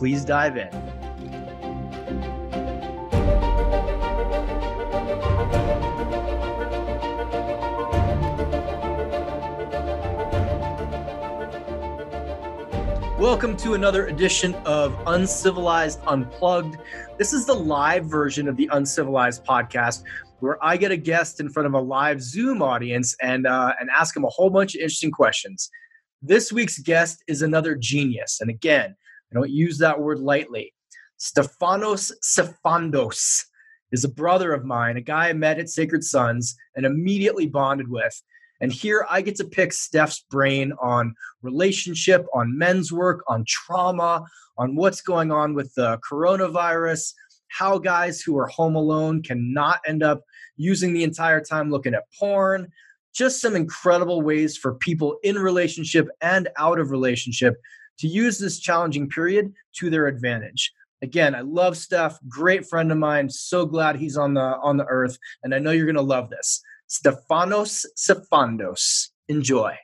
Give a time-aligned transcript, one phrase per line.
[0.00, 0.70] Please dive in.
[13.18, 16.78] Welcome to another edition of Uncivilized Unplugged.
[17.18, 20.04] This is the live version of the Uncivilized podcast
[20.38, 23.90] where I get a guest in front of a live Zoom audience and uh, and
[23.90, 25.70] ask them a whole bunch of interesting questions.
[26.22, 28.40] This week's guest is another genius.
[28.40, 28.96] And again,
[29.30, 30.74] I don't use that word lightly.
[31.18, 33.44] Stefanos Sifandos
[33.92, 37.88] is a brother of mine, a guy I met at Sacred Sons and immediately bonded
[37.88, 38.22] with.
[38.60, 44.24] And here I get to pick Stef's brain on relationship, on men's work, on trauma,
[44.58, 47.14] on what's going on with the coronavirus,
[47.48, 50.22] how guys who are home alone cannot end up
[50.56, 52.70] using the entire time looking at porn,
[53.14, 57.56] just some incredible ways for people in relationship and out of relationship
[58.00, 60.72] to use this challenging period to their advantage.
[61.02, 63.28] Again, I love Stef, great friend of mine.
[63.28, 66.62] So glad he's on the on the earth, and I know you're to love this.
[66.88, 69.08] Stefanos Sifandos.
[69.28, 69.76] Enjoy.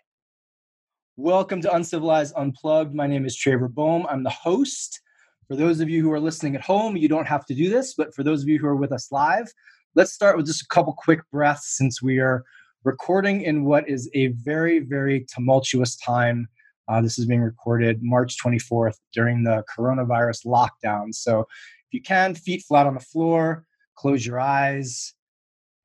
[1.17, 2.95] Welcome to Uncivilized Unplugged.
[2.95, 4.07] My name is Trevor Boehm.
[4.11, 5.01] I'm the host.
[5.49, 7.95] For those of you who are listening at home, you don't have to do this,
[7.95, 9.51] but for those of you who are with us live,
[9.95, 12.45] let's start with just a couple quick breaths since we are
[12.85, 16.49] recording in what is a very, very tumultuous time.
[16.89, 21.15] Uh, this is being recorded March 24th during the coronavirus lockdown.
[21.15, 23.67] So if you can, feet flat on the floor,
[23.97, 25.15] close your eyes.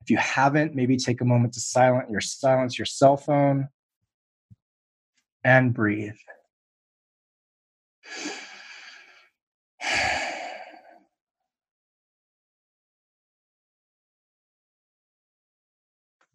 [0.02, 3.68] If you haven't, maybe take a moment to silence your silence your cell phone
[5.44, 6.14] and breathe.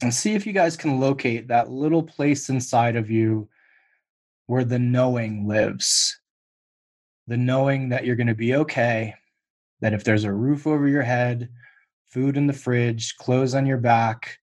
[0.02, 3.50] and see if you guys can locate that little place inside of you
[4.48, 6.20] where the knowing lives.
[7.28, 9.14] The knowing that you're going to be okay,
[9.82, 11.50] that if there's a roof over your head,
[12.10, 14.40] food in the fridge, clothes on your back,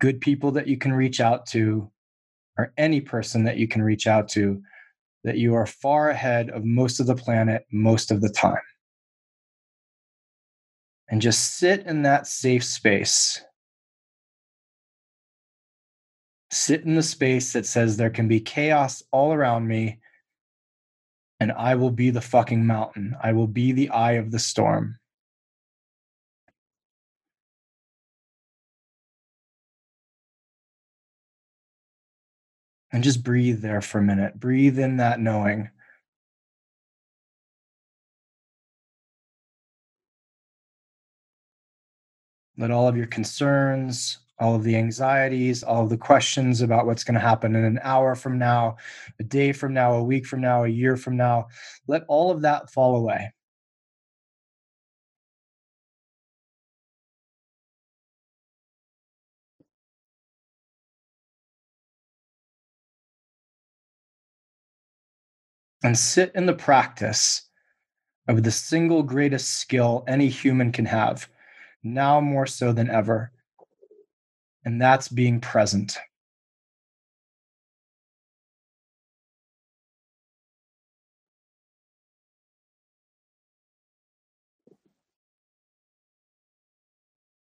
[0.00, 1.90] good people that you can reach out to,
[2.56, 4.62] or any person that you can reach out to,
[5.24, 8.56] that you are far ahead of most of the planet most of the time.
[11.08, 13.42] And just sit in that safe space
[16.50, 19.98] sit in the space that says there can be chaos all around me
[21.40, 23.16] and I will be the fucking mountain.
[23.22, 24.98] I will be the eye of the storm.
[32.90, 34.40] And just breathe there for a minute.
[34.40, 35.70] Breathe in that knowing.
[42.56, 47.04] Let all of your concerns, all of the anxieties, all of the questions about what's
[47.04, 48.76] going to happen in an hour from now,
[49.18, 51.48] a day from now, a week from now, a year from now.
[51.86, 53.32] Let all of that fall away.
[65.82, 67.42] And sit in the practice
[68.26, 71.28] of the single greatest skill any human can have,
[71.82, 73.32] now more so than ever
[74.68, 75.96] and that's being present.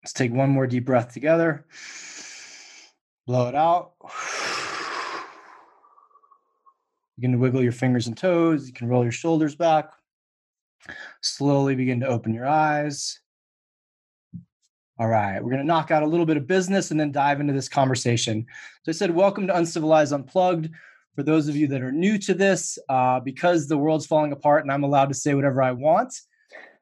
[0.03, 1.66] Let's take one more deep breath together.
[3.26, 3.92] Blow it out.
[7.18, 8.66] You can wiggle your fingers and toes.
[8.66, 9.91] You can roll your shoulders back.
[11.21, 13.21] Slowly begin to open your eyes.
[15.00, 17.41] All right, we're going to knock out a little bit of business and then dive
[17.41, 18.44] into this conversation.
[18.82, 20.68] So I said, welcome to Uncivilized Unplugged.
[21.14, 24.62] For those of you that are new to this, uh, because the world's falling apart
[24.62, 26.12] and I'm allowed to say whatever I want,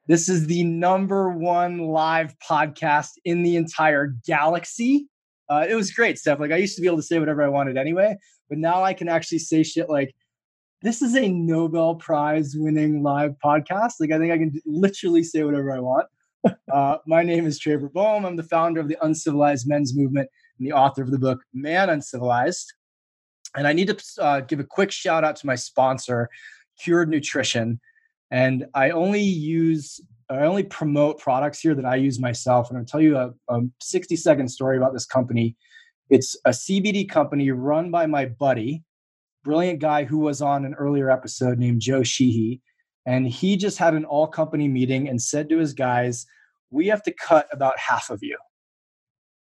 [0.07, 5.07] this is the number one live podcast in the entire galaxy.
[5.47, 6.41] Uh, it was great stuff.
[6.41, 8.17] Like I used to be able to say whatever I wanted anyway,
[8.49, 10.13] but now I can actually say shit like,
[10.81, 13.93] this is a Nobel Prize winning live podcast.
[14.01, 16.07] Like I think I can literally say whatever I want.
[16.71, 18.25] Uh, my name is Trevor Boehm.
[18.25, 21.89] I'm the founder of the Uncivilized Men's Movement and the author of the book Man
[21.89, 22.73] Uncivilized.
[23.55, 26.29] And I need to uh, give a quick shout out to my sponsor,
[26.79, 27.79] Cured Nutrition.
[28.31, 29.99] And I only use,
[30.29, 32.69] I only promote products here that I use myself.
[32.69, 35.55] And I'll tell you a, a 60 second story about this company.
[36.09, 38.83] It's a CBD company run by my buddy,
[39.43, 42.61] brilliant guy who was on an earlier episode named Joe Sheehy.
[43.05, 46.25] And he just had an all company meeting and said to his guys,
[46.69, 48.37] We have to cut about half of you.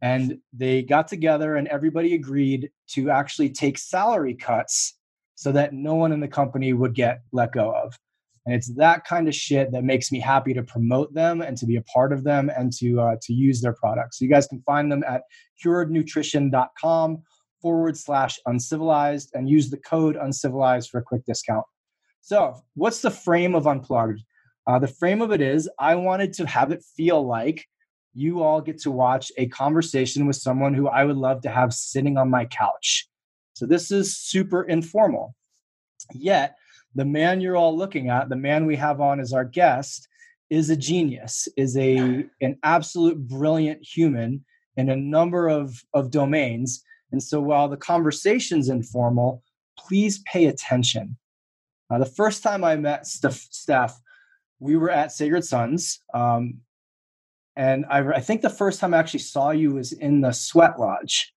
[0.02, 4.96] And they got together and everybody agreed to actually take salary cuts
[5.34, 7.98] so that no one in the company would get let go of.
[8.46, 11.66] And it's that kind of shit that makes me happy to promote them and to
[11.66, 14.18] be a part of them and to uh, to use their products.
[14.18, 15.22] So you guys can find them at
[15.64, 17.22] curednutrition.com
[17.60, 21.66] forward slash uncivilized and use the code uncivilized for a quick discount.
[22.20, 24.22] So, what's the frame of Unplugged?
[24.66, 27.66] Uh, the frame of it is I wanted to have it feel like
[28.14, 31.72] you all get to watch a conversation with someone who I would love to have
[31.72, 33.08] sitting on my couch.
[33.54, 35.34] So this is super informal.
[36.12, 36.56] Yet,
[36.94, 40.08] the man you're all looking at, the man we have on as our guest,
[40.50, 44.44] is a genius, is a an absolute brilliant human
[44.76, 46.82] in a number of, of domains.
[47.12, 49.42] And so while the conversation's informal,
[49.78, 51.16] please pay attention.
[51.90, 53.92] Uh, the first time I met Stef, Stef
[54.60, 56.00] we were at Sacred Sons.
[56.14, 56.60] Um,
[57.56, 60.78] and I, I think the first time I actually saw you was in the Sweat
[60.78, 61.34] Lodge.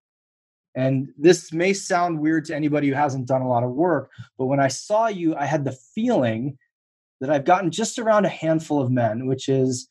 [0.76, 4.48] And this may sound weird to anybody who hasn't done a lot of work, but
[4.48, 6.58] when I saw you, I had the feeling
[7.22, 9.88] that I've gotten just around a handful of men, which is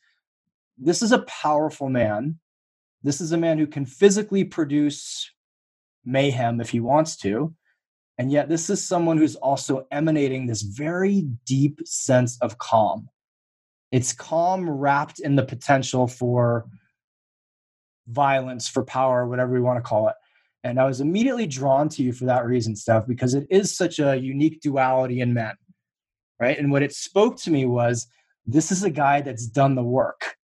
[0.77, 2.37] this is a powerful man.
[3.01, 5.31] This is a man who can physically produce
[6.03, 7.53] mayhem if he wants to.
[8.17, 13.09] And yet, this is someone who's also emanating this very deep sense of calm.
[13.91, 16.65] It's calm wrapped in the potential for
[18.07, 20.15] violence, for power, whatever we want to call it.
[20.63, 23.99] And I was immediately drawn to you for that reason, Stef, because it is such
[23.99, 25.55] a unique duality in men,
[26.39, 26.57] right?
[26.57, 28.07] And what it spoke to me was
[28.45, 30.35] this is a guy that's done the work.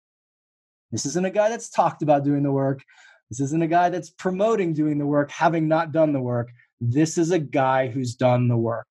[0.90, 2.82] This isn't a guy that's talked about doing the work.
[3.30, 6.50] This isn't a guy that's promoting doing the work, having not done the work.
[6.80, 8.86] This is a guy who's done the work.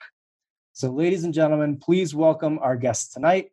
[0.73, 3.51] So, ladies and gentlemen, please welcome our guest tonight,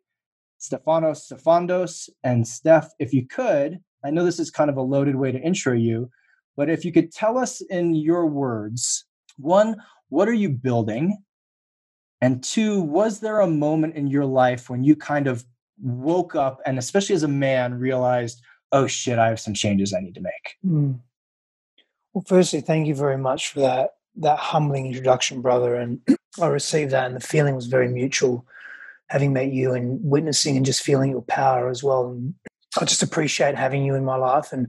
[0.59, 2.09] Stefanos Sifandos.
[2.23, 5.39] And Stef, if you could, I know this is kind of a loaded way to
[5.39, 6.09] intro you,
[6.57, 9.05] but if you could tell us in your words,
[9.37, 9.77] one,
[10.09, 11.17] what are you building?
[12.19, 15.45] And two, was there a moment in your life when you kind of
[15.81, 18.41] woke up and, especially as a man, realized,
[18.73, 20.55] oh shit, I have some changes I need to make?
[20.65, 20.99] Mm.
[22.13, 25.75] Well, firstly, thank you very much for that that humbling introduction, brother.
[25.75, 25.99] And
[26.41, 28.45] I received that, and the feeling was very mutual
[29.09, 32.09] having met you and witnessing and just feeling your power as well.
[32.09, 32.33] And
[32.79, 34.51] I just appreciate having you in my life.
[34.51, 34.67] And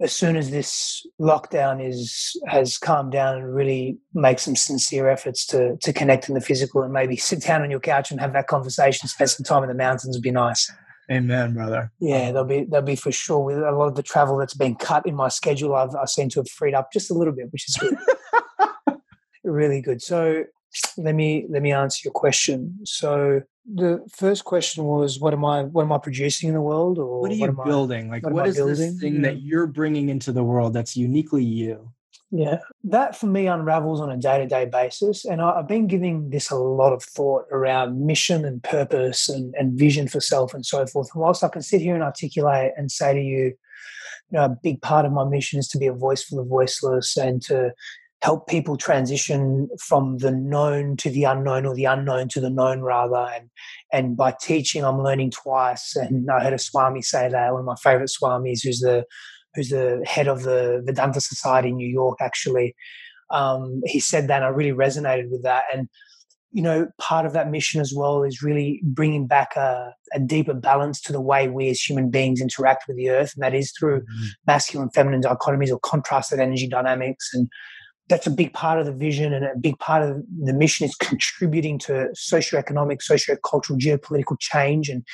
[0.00, 5.46] as soon as this lockdown is has calmed down and really make some sincere efforts
[5.46, 8.32] to to connect in the physical and maybe sit down on your couch and have
[8.32, 10.70] that conversation, spend some time in the mountains would be nice.
[11.10, 11.92] Amen, brother.
[12.00, 13.38] Yeah, there'll be there'll be for sure.
[13.38, 16.28] With a lot of the travel that's been cut in my schedule, I've I seem
[16.30, 17.96] to have freed up just a little bit, which is good.
[19.44, 20.02] really good.
[20.02, 20.44] So
[20.96, 22.78] let me let me answer your question.
[22.84, 23.42] So
[23.72, 27.20] the first question was, what am I what am I producing in the world, or
[27.20, 28.08] what are you what building?
[28.08, 28.76] I, like, what, what is building?
[28.76, 31.90] this thing that you're bringing into the world that's uniquely you?
[32.30, 35.86] Yeah, that for me unravels on a day to day basis, and I, have been
[35.86, 40.52] giving this a lot of thought around mission and purpose and, and vision for self
[40.52, 41.10] and so forth.
[41.14, 43.56] And whilst I can sit here and articulate and say to you, you
[44.32, 47.16] know, a big part of my mission is to be a voice for the voiceless
[47.16, 47.72] and to
[48.24, 52.80] help people transition from the known to the unknown or the unknown to the known
[52.80, 53.28] rather.
[53.36, 53.50] And
[53.92, 55.94] and by teaching i'm learning twice.
[55.94, 59.04] And i heard a swami say that one of my favorite swamis who's the
[59.54, 62.74] who's the head of the vedanta society in new york actually.
[63.30, 65.64] Um, he said that and i really resonated with that.
[65.74, 65.88] And
[66.50, 70.54] you know part of that mission as well is really bringing back a, a deeper
[70.54, 73.34] balance to the way we as human beings interact with the earth.
[73.34, 74.24] And that is through mm-hmm.
[74.46, 77.28] masculine feminine dichotomies or contrasted energy dynamics.
[77.34, 77.50] And
[78.08, 80.94] that's a big part of the vision and a big part of the mission is
[80.96, 85.04] contributing to socioeconomic, sociocultural, geopolitical change and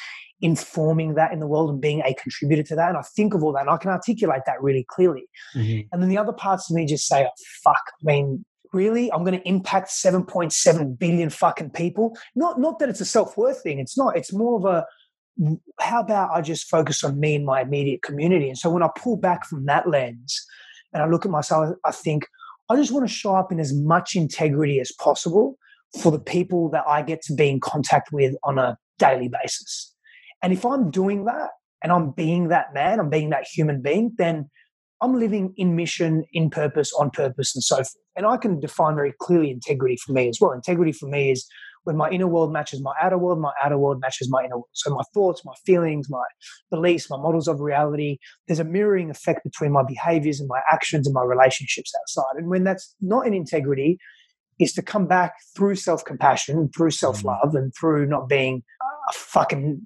[0.43, 2.89] informing that in the world and being a contributor to that.
[2.89, 5.29] And I think of all that and I can articulate that really clearly.
[5.55, 5.89] Mm-hmm.
[5.93, 7.31] And then the other parts of me just say, oh,
[7.63, 9.13] fuck, I mean, really?
[9.13, 12.17] I'm going to impact 7.7 billion fucking people?
[12.35, 13.79] Not, not that it's a self worth thing.
[13.79, 14.17] It's not.
[14.17, 14.87] It's more of a,
[15.79, 18.49] how about I just focus on me and my immediate community?
[18.49, 20.47] And so when I pull back from that lens
[20.93, 22.27] and I look at myself, I think,
[22.71, 25.59] I just want to show up in as much integrity as possible
[26.00, 29.93] for the people that I get to be in contact with on a daily basis.
[30.41, 31.50] And if I'm doing that
[31.83, 34.49] and I'm being that man, I'm being that human being, then
[35.00, 37.97] I'm living in mission, in purpose, on purpose, and so forth.
[38.15, 40.53] And I can define very clearly integrity for me as well.
[40.53, 41.49] Integrity for me is
[41.85, 44.69] when my inner world matches my outer world, my outer world matches my inner world.
[44.73, 46.25] So my thoughts, my feelings, my
[46.71, 51.07] beliefs, my models of reality, there's a mirroring effect between my behaviors and my actions
[51.07, 52.37] and my relationships outside.
[52.37, 53.99] And when that's not in integrity,
[54.61, 56.93] is to come back through self compassion, through mm-hmm.
[56.93, 58.63] self love, and through not being
[59.09, 59.81] a fucking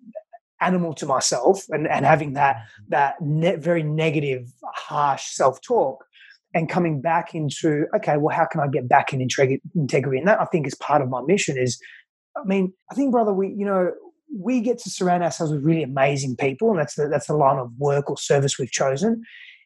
[0.61, 2.85] animal to myself and, and having that mm-hmm.
[2.89, 6.05] that ne- very negative, harsh self talk
[6.55, 10.41] and coming back into okay well how can i get back in integrity and that
[10.41, 11.79] i think is part of my mission is
[12.37, 13.93] i mean i think brother we you know
[14.37, 17.59] we get to surround ourselves with really amazing people and that's the that's the line
[17.59, 19.23] of work or service we've chosen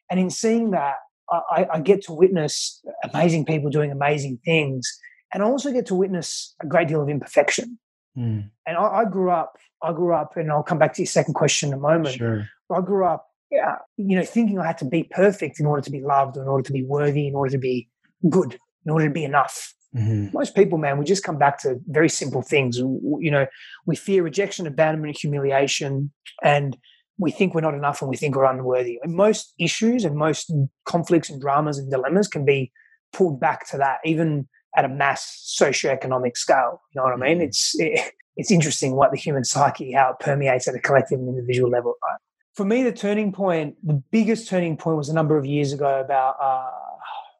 [0.09, 0.95] and in seeing that
[1.31, 4.91] i, I get to witness amazing people doing amazing things
[5.33, 7.79] and i also get to witness a great deal of imperfection
[8.17, 8.49] mm.
[8.65, 11.35] and I, I grew up i grew up and i'll come back to your second
[11.35, 12.47] question in a moment sure.
[12.71, 15.91] i grew up yeah, you know, thinking I had to be perfect in order to
[15.91, 17.89] be loved, in order to be worthy, in order to be
[18.29, 19.73] good, in order to be enough.
[19.95, 20.37] Mm-hmm.
[20.37, 22.77] Most people, man, we just come back to very simple things.
[22.77, 23.47] You know,
[23.87, 26.11] we fear rejection, abandonment, humiliation,
[26.43, 26.77] and
[27.17, 28.99] we think we're not enough and we think we're unworthy.
[29.01, 30.53] And most issues and most
[30.85, 32.71] conflicts and dramas and dilemmas can be
[33.13, 36.81] pulled back to that, even at a mass socioeconomic scale.
[36.93, 37.39] You know what I mean?
[37.39, 37.47] Mm-hmm.
[37.47, 41.29] It's it, it's interesting what the human psyche, how it permeates at a collective and
[41.29, 41.95] individual level.
[42.07, 42.19] Right?
[42.59, 46.01] For me, the turning point, the biggest turning point was a number of years ago,
[46.01, 46.69] about uh,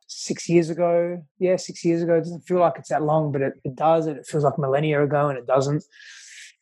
[0.08, 1.22] six years ago.
[1.40, 2.16] Yeah, six years ago.
[2.16, 4.08] It doesn't feel like it's that long, but it, it does.
[4.08, 5.84] It feels like millennia ago, and it doesn't.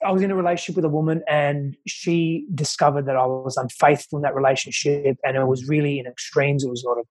[0.03, 4.17] I was in a relationship with a woman, and she discovered that I was unfaithful
[4.17, 6.63] in that relationship, and it was really in extremes.
[6.63, 7.05] It was a lot of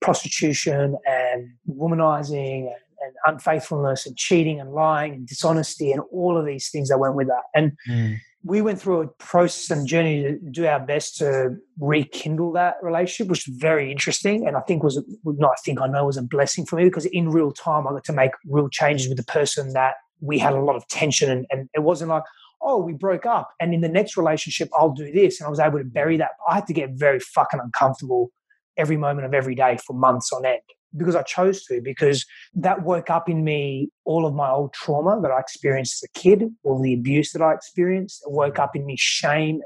[0.00, 6.46] prostitution and womanizing and, and unfaithfulness and cheating and lying and dishonesty and all of
[6.46, 7.42] these things that went with that.
[7.52, 12.52] And mm we went through a process and journey to do our best to rekindle
[12.52, 14.46] that relationship, which was very interesting.
[14.46, 17.06] And I think was not I think I know was a blessing for me because
[17.06, 20.52] in real time I got to make real changes with the person that we had
[20.52, 22.22] a lot of tension and, and it wasn't like,
[22.60, 25.40] oh, we broke up and in the next relationship I'll do this.
[25.40, 26.32] And I was able to bury that.
[26.46, 28.30] I had to get very fucking uncomfortable
[28.76, 30.60] every moment of every day for months on end
[30.96, 32.24] because I chose to, because
[32.54, 36.18] that woke up in me all of my old trauma that I experienced as a
[36.18, 38.22] kid, all the abuse that I experienced.
[38.26, 38.62] It woke mm-hmm.
[38.62, 39.60] up in me shame,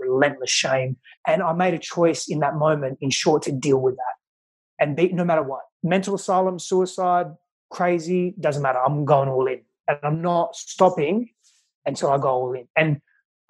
[0.00, 0.96] relentless shame.
[1.26, 4.96] And I made a choice in that moment, in short, to deal with that and
[4.96, 7.26] be no matter what mental asylum, suicide,
[7.70, 8.78] crazy, doesn't matter.
[8.78, 11.30] I'm going all in and I'm not stopping
[11.86, 12.68] until I go all in.
[12.76, 13.00] And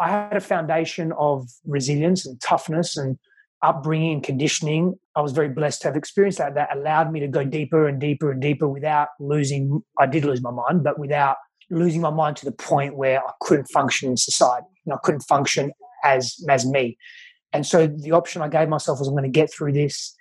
[0.00, 3.18] I had a foundation of resilience and toughness and
[3.62, 6.54] upbringing conditioning, I was very blessed to have experienced that.
[6.54, 9.82] That allowed me to go deeper and deeper and deeper without losing.
[9.98, 11.36] I did lose my mind, but without
[11.70, 14.66] losing my mind to the point where I couldn't function in society.
[14.86, 15.72] and I couldn't function
[16.04, 16.96] as as me.
[17.52, 20.14] And so the option I gave myself was I'm going to get through this,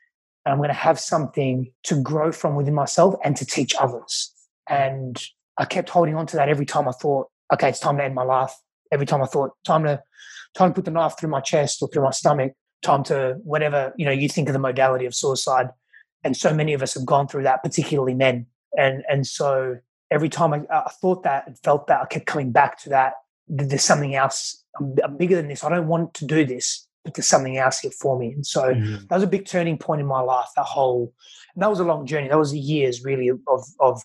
[0.46, 4.34] and I'm going to have something to grow from within myself and to teach others.
[4.70, 5.22] And
[5.58, 8.16] I kept holding on to that every time I thought, okay, it's time to end
[8.16, 8.54] my life.
[8.92, 10.02] Every time I thought, time to
[10.56, 13.94] time to put the knife through my chest or through my stomach time to whatever
[13.98, 15.70] you know you think of the modality of suicide
[16.24, 18.46] and so many of us have gone through that particularly men
[18.78, 19.78] and and so
[20.12, 23.14] every time I, I thought that and felt that i kept coming back to that
[23.48, 27.16] there's something else I'm, I'm, bigger than this i don't want to do this but
[27.16, 29.06] there's something else here for me and so mm-hmm.
[29.08, 31.14] that was a big turning point in my life that whole
[31.56, 34.02] and that was a long journey that was years really of of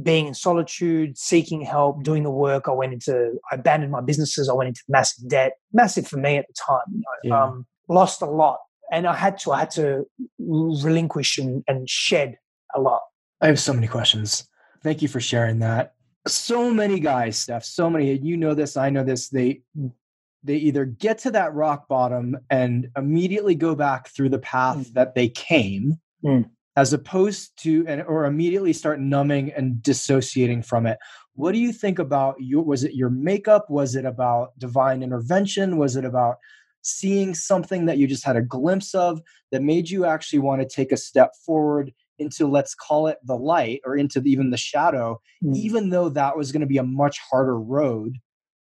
[0.00, 2.66] being in solitude, seeking help, doing the work.
[2.66, 4.48] I went into, I abandoned my businesses.
[4.48, 6.80] I went into massive debt, massive for me at the time.
[6.90, 7.36] You know?
[7.36, 7.44] yeah.
[7.44, 8.58] um, lost a lot.
[8.90, 10.06] And I had to, I had to
[10.38, 12.36] relinquish and, and shed
[12.74, 13.00] a lot.
[13.40, 14.48] I have so many questions.
[14.82, 15.94] Thank you for sharing that.
[16.26, 19.62] So many guys, Stef, so many, you know this, I know this, they
[20.44, 24.92] they either get to that rock bottom and immediately go back through the path mm.
[24.94, 26.44] that they came mm.
[26.76, 30.98] as opposed to and or immediately start numbing and dissociating from it
[31.34, 35.76] what do you think about your was it your makeup was it about divine intervention
[35.76, 36.36] was it about
[36.82, 40.68] seeing something that you just had a glimpse of that made you actually want to
[40.68, 44.56] take a step forward into let's call it the light or into the, even the
[44.56, 45.56] shadow mm.
[45.56, 48.18] even though that was going to be a much harder road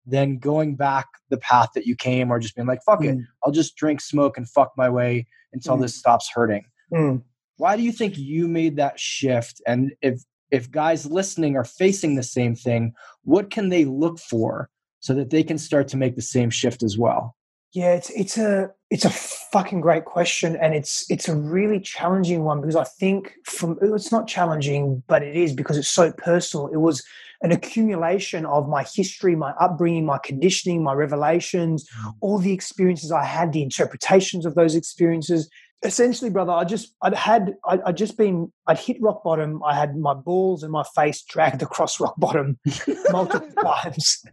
[0.05, 3.09] than going back the path that you came or just being like fuck mm.
[3.09, 5.81] it i'll just drink smoke and fuck my way until mm.
[5.81, 7.21] this stops hurting mm.
[7.57, 12.15] why do you think you made that shift and if if guys listening are facing
[12.15, 12.93] the same thing
[13.23, 14.69] what can they look for
[14.99, 17.35] so that they can start to make the same shift as well
[17.75, 22.45] yeah, it's it's a it's a fucking great question, and it's it's a really challenging
[22.45, 26.67] one because I think from it's not challenging, but it is because it's so personal.
[26.67, 27.03] It was
[27.41, 32.13] an accumulation of my history, my upbringing, my conditioning, my revelations, mm.
[32.21, 35.49] all the experiences I had, the interpretations of those experiences,
[35.83, 39.61] essentially, brother, I just I'd had I'd, I'd, just been I'd hit rock bottom.
[39.63, 42.57] I had my balls and my face dragged across rock bottom
[43.11, 44.23] multiple times,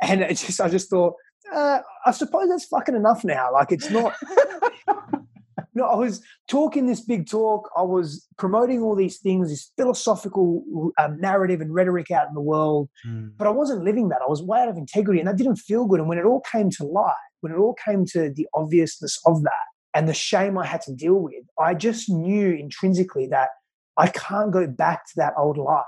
[0.00, 1.14] and it just I just thought
[1.54, 3.52] uh, I suppose that's fucking enough now.
[3.52, 4.14] Like it's not.
[5.74, 7.70] no, I was talking this big talk.
[7.76, 12.40] I was promoting all these things, this philosophical um, narrative and rhetoric out in the
[12.40, 13.30] world, mm.
[13.36, 14.20] but I wasn't living that.
[14.22, 16.00] I was way out of integrity, and that didn't feel good.
[16.00, 19.42] And when it all came to light, when it all came to the obviousness of
[19.42, 19.52] that
[19.94, 23.50] and the shame I had to deal with, I just knew intrinsically that
[23.96, 25.84] I can't go back to that old life.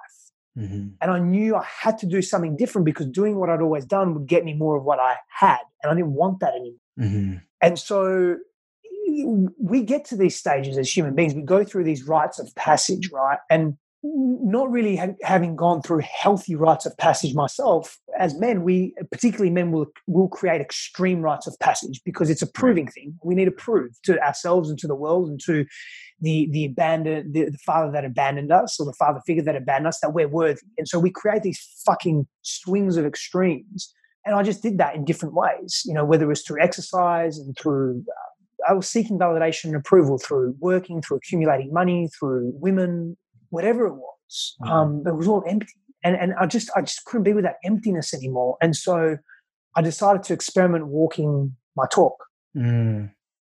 [0.56, 0.88] Mm-hmm.
[1.00, 4.14] And I knew I had to do something different because doing what I'd always done
[4.14, 5.60] would get me more of what I had.
[5.82, 6.78] And I didn't want that anymore.
[6.98, 7.36] Mm-hmm.
[7.62, 8.36] And so
[9.58, 11.34] we get to these stages as human beings.
[11.34, 13.38] We go through these rites of passage, right?
[13.50, 13.76] And
[14.14, 19.50] not really ha- having gone through healthy rites of passage myself, as men, we particularly
[19.50, 23.18] men will will create extreme rites of passage because it's a proving thing.
[23.22, 25.66] We need to prove to ourselves and to the world and to
[26.20, 29.88] the the abandoned the, the father that abandoned us or the father figure that abandoned
[29.88, 30.60] us that we're worthy.
[30.78, 33.92] And so we create these fucking swings of extremes.
[34.24, 37.38] And I just did that in different ways, you know, whether it was through exercise
[37.38, 42.52] and through uh, I was seeking validation and approval through working, through accumulating money, through
[42.54, 43.16] women,
[43.50, 44.56] whatever it was.
[44.62, 44.68] Mm.
[44.68, 45.72] Um, it was all empty,
[46.04, 48.56] and and I just I just couldn't be with that emptiness anymore.
[48.60, 49.18] And so
[49.76, 52.16] I decided to experiment walking my talk,
[52.56, 53.10] mm.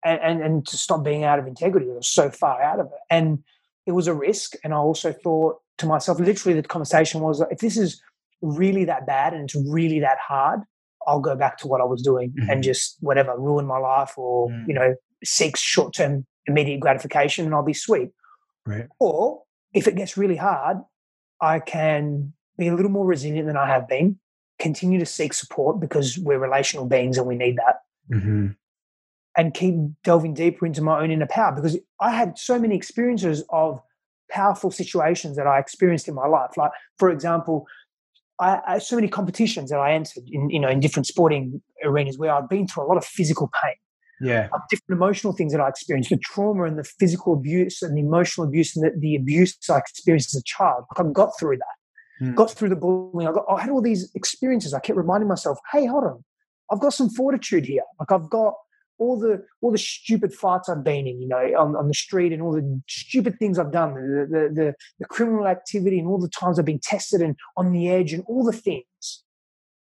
[0.05, 1.87] and, and and to stop being out of integrity.
[1.90, 3.43] I was so far out of it, and
[3.87, 4.55] it was a risk.
[4.64, 8.00] And I also thought to myself, literally, the conversation was, if this is
[8.43, 10.61] really that bad and it's really that hard,
[11.07, 12.50] I'll go back to what I was doing mm-hmm.
[12.50, 14.66] and just whatever ruin my life or mm.
[14.66, 18.11] you know seek short term immediate gratification and I'll be sweet.
[18.66, 18.87] Right.
[18.99, 19.43] Or
[19.76, 20.78] if it gets really hard,
[21.40, 24.18] I can be a little more resilient than I have been,
[24.59, 27.83] continue to seek support because we're relational beings and we need that.
[28.11, 28.47] Mm-hmm.
[29.38, 33.45] And keep delving deeper into my own inner power because I had so many experiences
[33.50, 33.83] of
[34.30, 36.56] powerful situations that I experienced in my life.
[36.56, 37.66] Like, for example,
[38.40, 42.16] I, I so many competitions that I entered in, you know, in different sporting arenas
[42.16, 43.74] where I've been through a lot of physical pain
[44.20, 44.48] yeah.
[44.70, 48.46] different emotional things that i experienced the trauma and the physical abuse and the emotional
[48.46, 50.85] abuse and the, the abuse i experienced as a child.
[50.96, 52.24] Like i got through that.
[52.24, 52.35] Mm.
[52.35, 53.29] got through the bullying.
[53.29, 54.72] I, got, I had all these experiences.
[54.72, 56.24] I kept reminding myself hey hold on.
[56.70, 57.83] I've got some fortitude here.
[57.98, 58.55] Like i've got
[58.98, 62.33] all the all the stupid fights I've been in, you know, on, on the street,
[62.33, 66.18] and all the stupid things I've done, the, the, the the criminal activity, and all
[66.18, 69.22] the times I've been tested and on the edge, and all the things.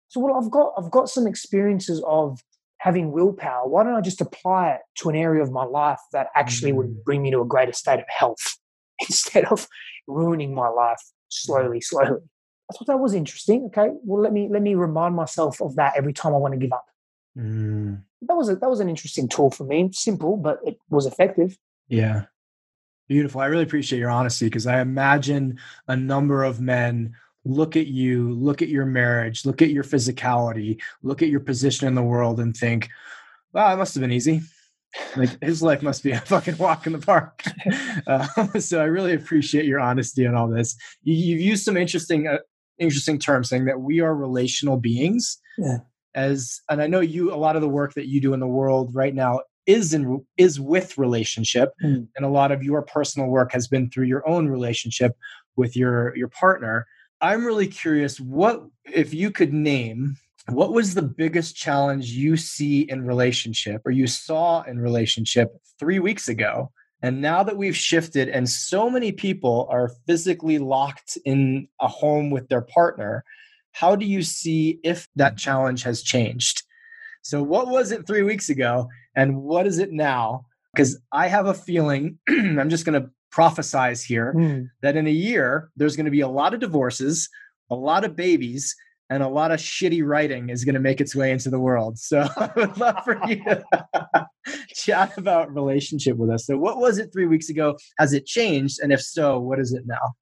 [0.07, 2.39] So, well, I've got I've got some experiences of
[2.83, 6.27] having willpower, why don't I just apply it to an area of my life that
[6.35, 7.03] actually would mm.
[7.05, 8.57] bring me to a greater state of health
[8.99, 9.69] instead of
[10.05, 11.83] ruining my life slowly, mm.
[11.83, 12.19] slowly.
[12.69, 13.63] I thought that was interesting.
[13.67, 16.59] Okay, well let me let me remind myself of that every time I want to
[16.59, 16.85] give up.
[17.37, 18.01] Mm.
[18.23, 19.89] That was a, that was an interesting tool for me.
[19.93, 21.57] Simple, but it was effective.
[21.87, 22.25] Yeah,
[23.07, 23.39] beautiful.
[23.39, 27.15] I really appreciate your honesty because I imagine a number of men
[27.45, 31.87] look at you, look at your marriage, look at your physicality, look at your position
[31.87, 32.89] in the world, and think,
[33.53, 34.41] wow, it must have been easy.
[35.15, 37.43] Like his life must be a fucking walk in the park.
[38.05, 38.27] Uh,
[38.59, 40.75] so I really appreciate your honesty on all this.
[41.03, 42.39] You, have used some interesting, uh,
[42.77, 45.37] interesting terms saying that we are relational beings.
[45.57, 45.77] Yeah.
[46.15, 48.47] As and I know you, a lot of the work that you do in the
[48.47, 52.07] world right now is in is with relationship, mm.
[52.15, 55.15] and a lot of your personal work has been through your own relationship
[55.55, 56.85] with your your partner.
[57.23, 60.17] I'm really curious what if you could name
[60.49, 65.99] what was the biggest challenge you see in relationship or you saw in relationship 3
[65.99, 66.69] weeks ago?
[67.01, 72.29] And now that we've shifted and so many people are physically locked in a home
[72.29, 73.23] with their partner
[73.71, 75.37] how do you see if that mm.
[75.37, 76.63] challenge has changed?
[77.21, 80.45] So what was it 3 weeks ago and what is it now?
[80.75, 84.69] Because I have a feeling I'm just going to prophesize here mm.
[84.81, 87.29] that in a year there's going to be a lot of divorces,
[87.69, 88.75] a lot of babies,
[89.09, 91.97] and a lot of shitty writing is going to make its way into the world.
[91.99, 93.63] So I would love for you to
[94.69, 96.45] chat about relationship with us.
[96.45, 97.77] So what was it 3 weeks ago?
[97.99, 100.15] Has it changed and if so, what is it now?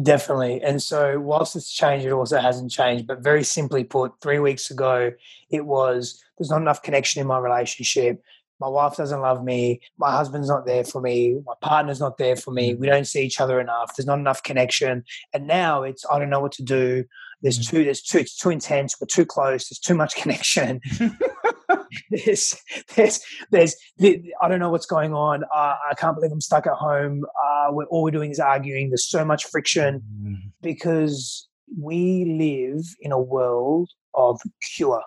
[0.00, 0.62] Definitely.
[0.62, 3.06] And so, whilst it's changed, it also hasn't changed.
[3.06, 5.12] But very simply put, three weeks ago,
[5.50, 8.22] it was there's not enough connection in my relationship
[8.62, 12.36] my wife doesn't love me, my husband's not there for me, my partner's not there
[12.36, 15.04] for me, we don't see each other enough, there's not enough connection.
[15.32, 17.04] And now it's I don't know what to do.
[17.42, 17.68] There's mm.
[17.68, 20.80] too there's too it's too intense, we're too close, there's too much connection.
[22.10, 22.56] there's,
[22.94, 23.20] there's,
[23.50, 25.44] there's, I don't know what's going on.
[25.44, 27.24] Uh, I can't believe I'm stuck at home.
[27.44, 28.90] Uh, we're, all we're doing is arguing.
[28.90, 30.36] There's so much friction mm.
[30.62, 31.48] because
[31.78, 34.40] we live in a world of
[34.74, 35.02] cure.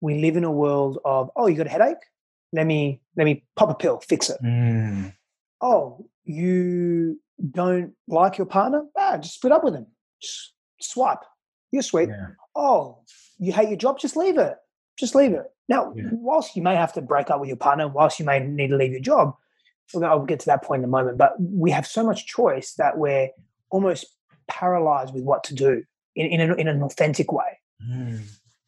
[0.00, 1.98] We live in a world of, oh, you got a headache?
[2.52, 4.38] Let me let me pop a pill, fix it.
[4.42, 5.14] Mm.
[5.60, 8.84] oh, you don't like your partner?
[8.96, 9.86] Ah, just split up with him.
[10.20, 11.20] Just swipe.
[11.72, 12.08] You're sweet.
[12.08, 12.28] Yeah.
[12.54, 12.98] Oh,
[13.38, 13.98] you hate your job?
[13.98, 14.56] Just leave it.
[14.98, 15.44] Just leave it.
[15.68, 16.08] Now, yeah.
[16.12, 18.76] whilst you may have to break up with your partner, whilst you may need to
[18.76, 19.34] leave your job,
[19.94, 22.98] I'll get to that point in a moment, but we have so much choice that
[22.98, 23.28] we're
[23.70, 24.06] almost
[24.48, 25.84] paralyzed with what to do
[26.16, 27.58] in, in, an, in an authentic way.
[27.88, 28.22] Mm.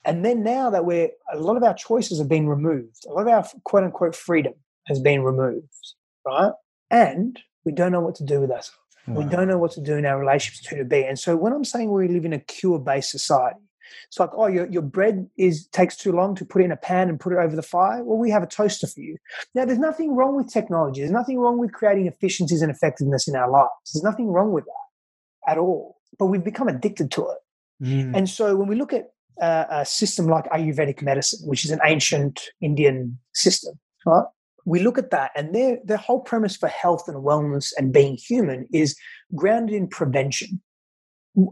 [0.04, 3.22] And then now that we're, a lot of our choices have been removed, a lot
[3.22, 4.54] of our quote unquote freedom
[4.86, 5.94] has been removed,
[6.26, 6.52] right?
[6.90, 8.78] And we don't know what to do with ourselves.
[9.06, 9.20] Wow.
[9.20, 11.04] We don't know what to do in our relationships to to be.
[11.04, 13.60] And so when I'm saying we live in a cure based society,
[14.08, 16.76] it's like, oh, your, your bread is takes too long to put it in a
[16.76, 18.02] pan and put it over the fire.
[18.02, 19.16] Well, we have a toaster for you.
[19.54, 21.00] Now, there's nothing wrong with technology.
[21.00, 23.70] There's nothing wrong with creating efficiencies and effectiveness in our lives.
[23.92, 25.98] There's nothing wrong with that at all.
[26.18, 27.38] But we've become addicted to it.
[27.82, 28.16] Mm.
[28.16, 32.40] And so when we look at a system like Ayurvedic medicine, which is an ancient
[32.60, 33.74] Indian system,
[34.06, 34.24] right?
[34.64, 38.16] We look at that, and their their whole premise for health and wellness and being
[38.16, 38.96] human is
[39.34, 40.60] grounded in prevention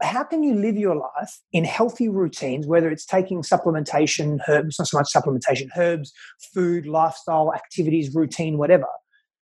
[0.02, 4.88] how can you live your life in healthy routines, whether it's taking supplementation, herbs, not
[4.88, 6.12] so much supplementation, herbs,
[6.52, 8.86] food, lifestyle, activities, routine, whatever,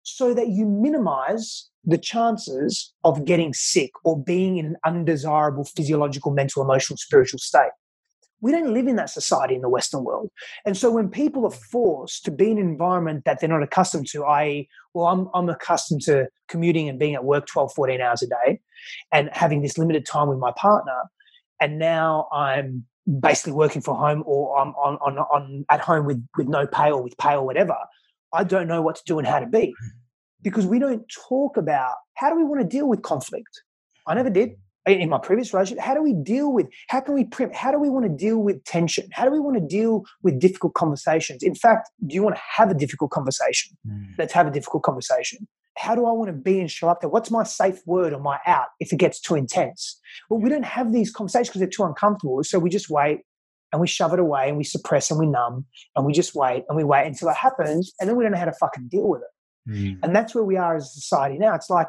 [0.03, 6.31] so that you minimize the chances of getting sick or being in an undesirable physiological,
[6.31, 7.71] mental, emotional, spiritual state?
[8.43, 10.29] We don't live in that society in the Western world.
[10.65, 14.07] And so when people are forced to be in an environment that they're not accustomed
[14.07, 18.21] to, i.e., well, I'm, I'm accustomed to commuting and being at work 12, 14 hours
[18.21, 18.59] a day
[19.13, 21.03] and having this limited time with my partner.
[21.61, 22.85] And now I'm
[23.21, 26.91] basically working from home or I'm on, on, on at home with, with no pay
[26.91, 27.77] or with pay or whatever.
[28.33, 29.87] I don't know what to do and how to be mm-hmm.
[30.41, 33.63] because we don't talk about how do we want to deal with conflict.
[34.05, 37.27] I never did in my previous relationship how do we deal with how can we
[37.53, 39.07] how do we want to deal with tension?
[39.11, 41.43] How do we want to deal with difficult conversations?
[41.43, 43.77] In fact do you want to have a difficult conversation?
[43.87, 44.07] Mm.
[44.17, 45.47] let's have a difficult conversation.
[45.77, 48.19] How do i want to be and show up there what's my safe word or
[48.19, 49.99] my out if it gets too intense?
[50.29, 53.21] Well we don't have these conversations because they're too uncomfortable so we just wait
[53.71, 55.65] and we shove it away and we suppress and we numb
[55.95, 58.37] and we just wait and we wait until it happens and then we don't know
[58.37, 59.27] how to fucking deal with it.
[59.65, 59.99] Mm.
[60.03, 61.55] and that's where we are as a society now.
[61.55, 61.87] It's like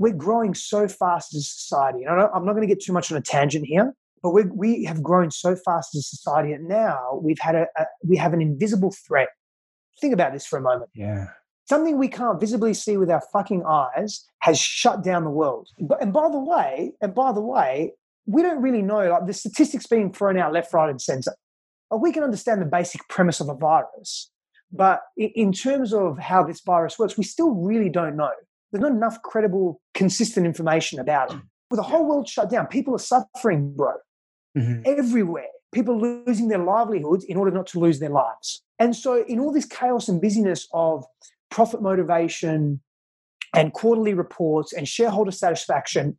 [0.00, 2.04] we're growing so fast as a society.
[2.04, 4.84] And I'm not going to get too much on a tangent here, but we we
[4.84, 8.32] have grown so fast as a society, and now we've had a, a we have
[8.32, 9.28] an invisible threat.
[10.00, 10.90] Think about this for a moment.
[10.94, 11.26] Yeah.
[11.68, 15.68] Something we can't visibly see with our fucking eyes has shut down the world.
[16.00, 17.92] And by the way, and by the way,
[18.26, 21.32] we don't really know like the statistics being thrown out left, right, and center.
[21.96, 24.30] we can understand the basic premise of a virus,
[24.72, 28.32] but in terms of how this virus works, we still really don't know.
[28.70, 31.40] There's not enough credible, consistent information about it.
[31.70, 33.94] With the whole world shut down, people are suffering, bro.
[34.56, 34.82] Mm-hmm.
[34.84, 35.46] Everywhere.
[35.72, 38.62] People losing their livelihoods in order not to lose their lives.
[38.80, 41.04] And so, in all this chaos and busyness of
[41.50, 42.80] profit motivation
[43.54, 46.18] and quarterly reports and shareholder satisfaction,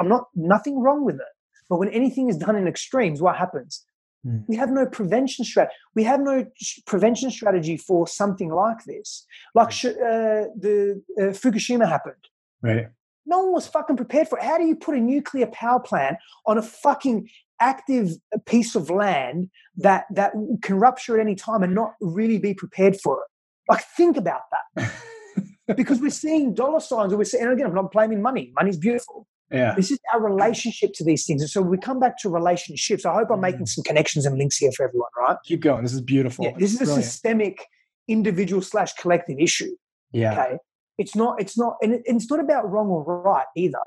[0.00, 1.32] I'm not nothing wrong with it.
[1.68, 3.84] But when anything is done in extremes, what happens?
[4.26, 4.44] Mm.
[4.48, 5.74] We have no prevention strategy.
[5.94, 6.46] We have no
[6.86, 9.26] prevention strategy for something like this.
[9.54, 12.16] Like uh, the uh, Fukushima happened.
[12.62, 12.88] Right.
[13.26, 14.44] No one was fucking prepared for it.
[14.44, 17.28] How do you put a nuclear power plant on a fucking
[17.60, 18.12] active
[18.46, 22.98] piece of land that that can rupture at any time and not really be prepared
[23.00, 23.70] for it?
[23.70, 24.92] Like, think about that.
[25.76, 28.52] because we're seeing dollar signs, or we're seeing, and again, I'm not blaming money.
[28.56, 29.26] Money's beautiful.
[29.50, 29.74] Yeah.
[29.74, 31.40] This is our relationship to these things.
[31.40, 33.06] And so we come back to relationships.
[33.06, 33.68] I hope I'm making mm.
[33.68, 35.36] some connections and links here for everyone, right?
[35.44, 35.82] Keep going.
[35.82, 36.44] This is beautiful.
[36.44, 37.00] Yeah, this is Brilliant.
[37.00, 37.66] a systemic
[38.08, 39.74] individual slash collective issue.
[40.12, 40.32] Yeah.
[40.32, 40.58] Okay.
[40.98, 43.78] It's not, it's not, and it's not about wrong or right either.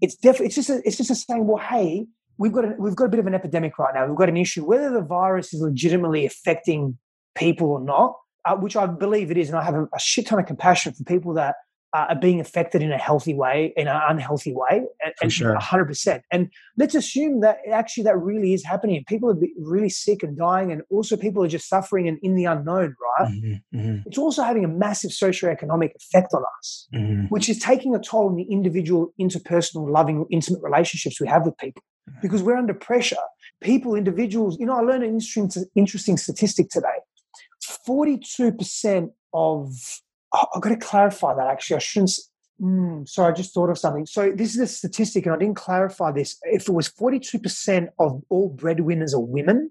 [0.00, 2.06] It's definitely, it's just, a, it's just a saying, well, hey,
[2.38, 4.06] we've got, a, we've got a bit of an epidemic right now.
[4.06, 6.98] We've got an issue, whether the virus is legitimately affecting
[7.36, 9.48] people or not, uh, which I believe it is.
[9.48, 11.54] And I have a, a shit ton of compassion for people that
[11.94, 14.82] uh, are being affected in a healthy way, in an unhealthy way,
[15.22, 15.56] and, sure.
[15.56, 16.22] 100%.
[16.32, 19.02] And let's assume that actually that really is happening.
[19.06, 22.46] People are really sick and dying, and also people are just suffering and in the
[22.46, 23.30] unknown, right?
[23.30, 23.96] Mm-hmm, mm-hmm.
[24.06, 27.26] It's also having a massive socioeconomic effect on us, mm-hmm.
[27.26, 31.56] which is taking a toll on the individual, interpersonal, loving, intimate relationships we have with
[31.58, 31.82] people
[32.20, 33.16] because we're under pressure.
[33.62, 36.98] People, individuals, you know, I learned an interesting, interesting statistic today
[37.88, 40.00] 42% of
[40.34, 41.76] oh, I've got to clarify that actually.
[41.76, 42.12] I shouldn't.
[42.60, 44.06] Mm, sorry, I just thought of something.
[44.06, 46.36] So this is a statistic, and I didn't clarify this.
[46.42, 49.70] If it was 42% of all breadwinners are women,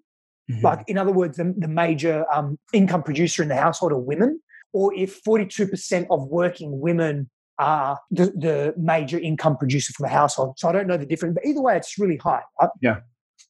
[0.52, 0.66] mm-hmm.
[0.66, 4.42] like in other words, the, the major um, income producer in the household are women,
[4.74, 10.56] or if 42% of working women are the, the major income producer for the household.
[10.58, 12.42] So I don't know the difference, but either way, it's really high.
[12.82, 13.00] Yeah.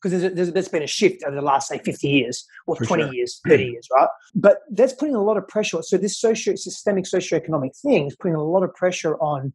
[0.02, 2.86] Because there's, there's, there's been a shift over the last say 50 years or For
[2.86, 3.14] 20 sure.
[3.14, 7.06] years 30 years right but that's putting a lot of pressure so this socio systemic
[7.06, 9.54] socioeconomic thing is putting a lot of pressure on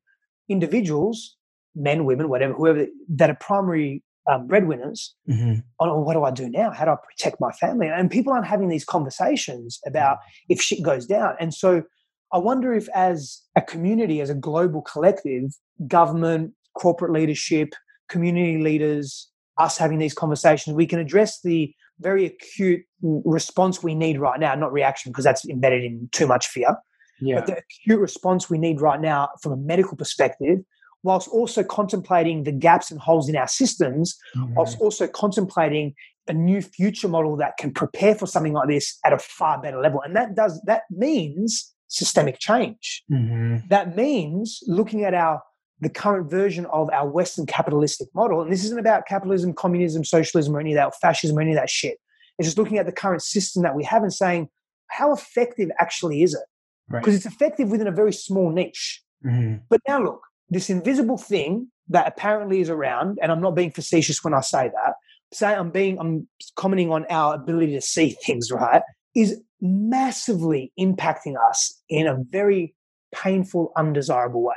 [0.48, 1.36] individuals
[1.74, 5.62] men women whatever whoever that are primary um, breadwinners Mhm.
[5.80, 6.70] on oh, what do I do now?
[6.70, 7.88] How do I protect my family?
[7.88, 10.18] And people aren't having these conversations about
[10.50, 11.34] if shit goes down.
[11.40, 11.82] And so
[12.30, 15.52] I wonder if, as a community, as a global collective,
[15.86, 17.70] government, corporate leadership,
[18.10, 24.18] community leaders, us having these conversations, we can address the very acute response we need
[24.20, 26.76] right now, not reaction, because that's embedded in too much fear,
[27.20, 27.36] Yeah.
[27.36, 30.58] but the acute response we need right now from a medical perspective,
[31.02, 34.54] whilst also contemplating the gaps and holes in our systems Mhm.
[34.54, 35.94] whilst also contemplating
[36.28, 39.80] a new future model that can prepare for something like this at a far better
[39.80, 40.00] level.
[40.02, 43.02] And that does that means systemic change.
[43.10, 43.66] Mhm.
[43.70, 45.42] That means looking at our
[45.80, 48.42] the current version of our Western capitalistic model.
[48.42, 51.52] And this isn't about capitalism, communism, socialism, or any of that, or fascism, or any
[51.52, 51.98] of that shit.
[52.38, 54.48] It's just looking at the current system that we have and saying,
[54.88, 56.40] how effective actually is it?
[56.88, 57.00] Right.
[57.00, 59.02] Because it's effective within a very small niche.
[59.24, 59.62] Mhm.
[59.68, 64.24] But now look, this invisible thing that apparently is around, and I'm not being facetious
[64.24, 64.94] when I say that,
[65.32, 68.82] say I'm being I'm commenting on our ability to see things, right,
[69.14, 72.74] is massively impacting us in a very
[73.12, 74.54] painful, undesirable way.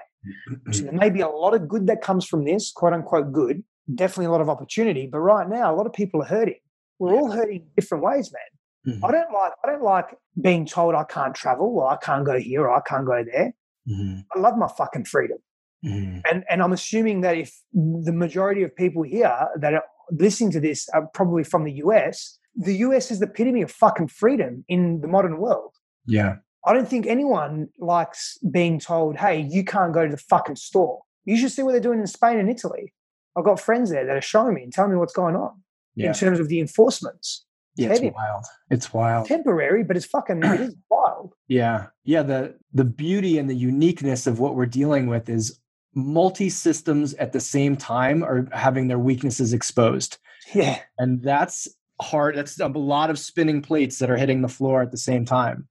[0.71, 3.63] So there may be a lot of good that comes from this, quote unquote good,
[3.93, 5.07] definitely a lot of opportunity.
[5.11, 6.59] But right now, a lot of people are hurting.
[6.99, 8.95] We're all hurting in different ways, man.
[8.95, 9.07] Mhm.
[9.07, 10.07] I don't like I don't like
[10.41, 13.53] being told I can't travel or I can't go here or I can't go there.
[13.89, 14.25] Mhm.
[14.35, 15.37] I love my fucking freedom.
[15.85, 16.21] Mhm.
[16.29, 20.59] And and I'm assuming that if the majority of people here that are listening to
[20.59, 25.01] this are probably from the US, the US is the epitome of fucking freedom in
[25.01, 25.73] the modern world.
[26.05, 26.37] Yeah.
[26.65, 31.01] I don't think anyone likes being told, hey, you can't go to the fucking store.
[31.25, 32.93] You should see what they're doing in Spain and Italy.
[33.35, 35.61] I've got friends there that are showing me and telling me what's going on
[35.95, 36.07] Yeah.
[36.09, 37.45] in terms of the enforcements.
[37.77, 38.11] Yeah, it's heavy.
[38.13, 38.43] wild.
[38.69, 39.27] It's wild.
[39.27, 41.33] Temporary, but it's fucking it is wild.
[41.47, 41.87] Yeah.
[42.03, 42.21] Yeah.
[42.23, 45.57] The the beauty and the uniqueness of what we're dealing with is
[45.95, 50.17] multi systems at the same time are having their weaknesses exposed.
[50.53, 50.79] Yeah.
[50.97, 51.67] And that's
[52.01, 52.35] hard.
[52.35, 55.67] That's a lot of spinning plates that are hitting the floor at the same time.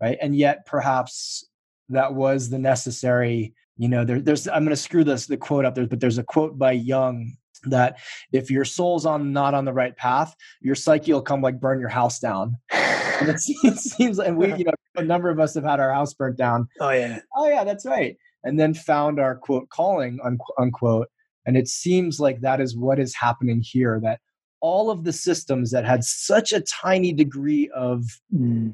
[0.00, 0.18] Right.
[0.20, 1.44] And yet perhaps
[1.88, 5.74] that was the necessary, you know, there, there's I'm gonna screw this the quote up
[5.74, 7.98] there, but there's a quote by Jung that
[8.32, 11.80] if your soul's on not on the right path, your psyche will come like burn
[11.80, 12.56] your house down.
[12.70, 15.80] And it seems, it seems and we, you know, a number of us have had
[15.80, 16.68] our house burnt down.
[16.80, 17.20] Oh yeah.
[17.36, 18.16] Oh yeah, that's right.
[18.44, 21.08] And then found our quote calling unquote, unquote.
[21.46, 24.00] And it seems like that is what is happening here.
[24.02, 24.20] That
[24.60, 28.04] all of the systems that had such a tiny degree of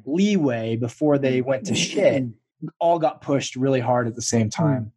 [0.04, 2.24] leeway before they went to shit
[2.78, 4.90] all got pushed really hard at the same time.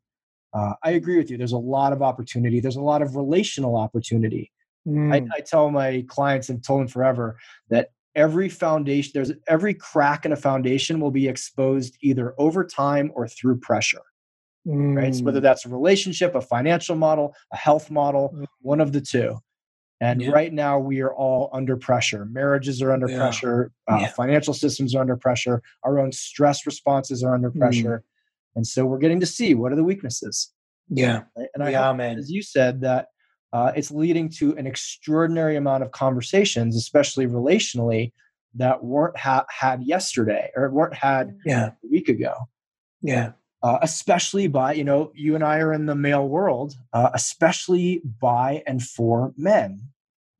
[0.54, 1.38] Uh, I agree with you.
[1.38, 2.60] There's a lot of opportunity.
[2.62, 4.52] There's a lot of relational opportunity.
[4.88, 5.28] I, Mm.
[5.36, 7.38] I tell my clients and told them forever
[7.70, 13.12] that every foundation, there's every crack in a foundation will be exposed either over time
[13.14, 14.02] or through pressure.
[14.66, 15.14] Right.
[15.14, 15.44] So whether Mm.
[15.44, 18.46] that's a relationship, a financial model, a health model, Mm.
[18.62, 19.38] one of the two.
[20.00, 20.30] And Yeah.
[20.30, 22.26] right now we are all under pressure.
[22.26, 23.18] Marriages are under Yeah.
[23.18, 23.72] pressure.
[23.90, 24.08] Uh, Yeah.
[24.10, 25.62] Financial systems are under pressure.
[25.84, 27.60] Our own stress responses are under Mm.
[27.60, 28.04] pressure.
[28.56, 30.54] And so we're getting to see what are the weaknesses.
[30.90, 31.24] yeah.
[31.36, 31.50] right?
[31.54, 32.18] And I We hope man.
[32.18, 33.10] as you said, that
[33.54, 38.12] uh, it's leading to an extraordinary amount of conversations, especially relationally,
[38.56, 41.68] that weren't ha- had yesterday or weren't had Yeah.
[41.68, 42.34] a week ago.
[43.02, 43.32] Yeah.
[43.68, 48.02] Uh, especially by you know you and I are in the male world, uh, especially
[48.22, 49.82] by and for men,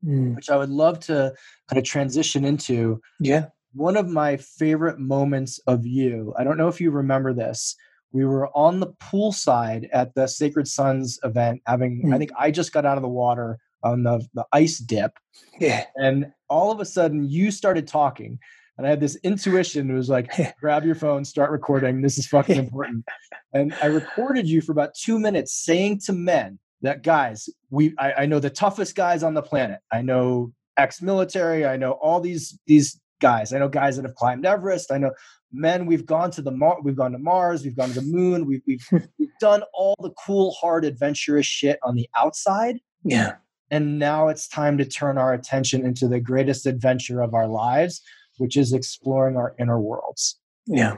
[0.02, 0.34] Mm.
[0.36, 1.34] which I would love to
[1.68, 3.02] kind of transition into.
[3.20, 3.46] Yeah.
[3.74, 7.76] One of my favorite moments of you, I don't know if you remember this.
[8.12, 12.18] We were on the poolside at the Sacred Sons event, having, I Mm.
[12.18, 15.12] think I just got out of the water on the, the ice dip.
[15.60, 15.84] Yeah.
[15.96, 18.38] And all of a sudden you started talking.
[18.78, 19.90] And I had this intuition.
[19.90, 22.00] It was like, grab your phone, start recording.
[22.00, 23.04] This is fucking important.
[23.52, 28.12] And I recorded you for about two minutes saying to men that guys, we I,
[28.12, 29.80] I know the toughest guys on the planet.
[29.92, 33.52] I know ex-military, I know all these these guys.
[33.52, 34.92] I know guys that have climbed Everest.
[34.92, 35.10] I know
[35.52, 38.46] men we've gone to the Mar- we've gone to Mars, we've gone to the moon,
[38.46, 38.86] we've we've,
[39.18, 42.78] we've done all the cool, hard, adventurous shit on the outside.
[43.02, 43.36] Yeah.
[43.70, 48.00] And now it's time to turn our attention into the greatest adventure of our lives,
[48.38, 50.38] which is exploring our inner worlds.
[50.66, 50.96] Yeah.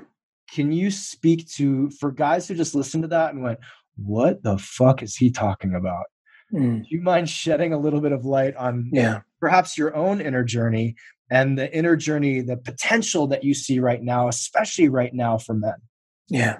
[0.52, 3.58] Can you speak to, for guys who just listened to that and went,
[3.96, 6.06] what the fuck is he talking about?
[6.52, 6.82] Mm.
[6.82, 9.20] Do you mind shedding a little bit of light on Yeah.
[9.38, 10.96] perhaps your own inner journey
[11.30, 15.54] and the inner journey, the potential that you see right now, especially right now for
[15.54, 15.74] men?
[16.30, 16.58] Yeah.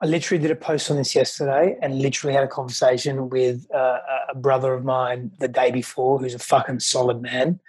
[0.00, 3.98] I literally did a post on this yesterday and literally had a conversation with uh,
[4.30, 7.60] a brother of mine the day before who's a fucking solid man.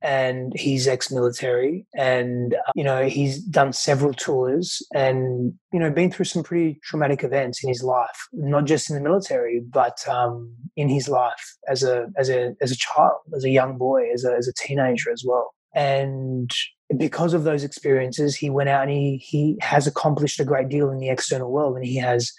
[0.00, 1.86] And he's ex military.
[1.96, 6.78] And, uh, you know, he's done several tours and, you know, been through some pretty
[6.84, 11.56] traumatic events in his life, not just in the military, but um, in his life
[11.68, 14.52] as a, as, a, as a child, as a young boy, as a, as a
[14.54, 15.52] teenager as well.
[15.74, 16.50] And
[16.98, 20.90] because of those experiences, he went out and he he has accomplished a great deal
[20.90, 22.32] in the external world, and he has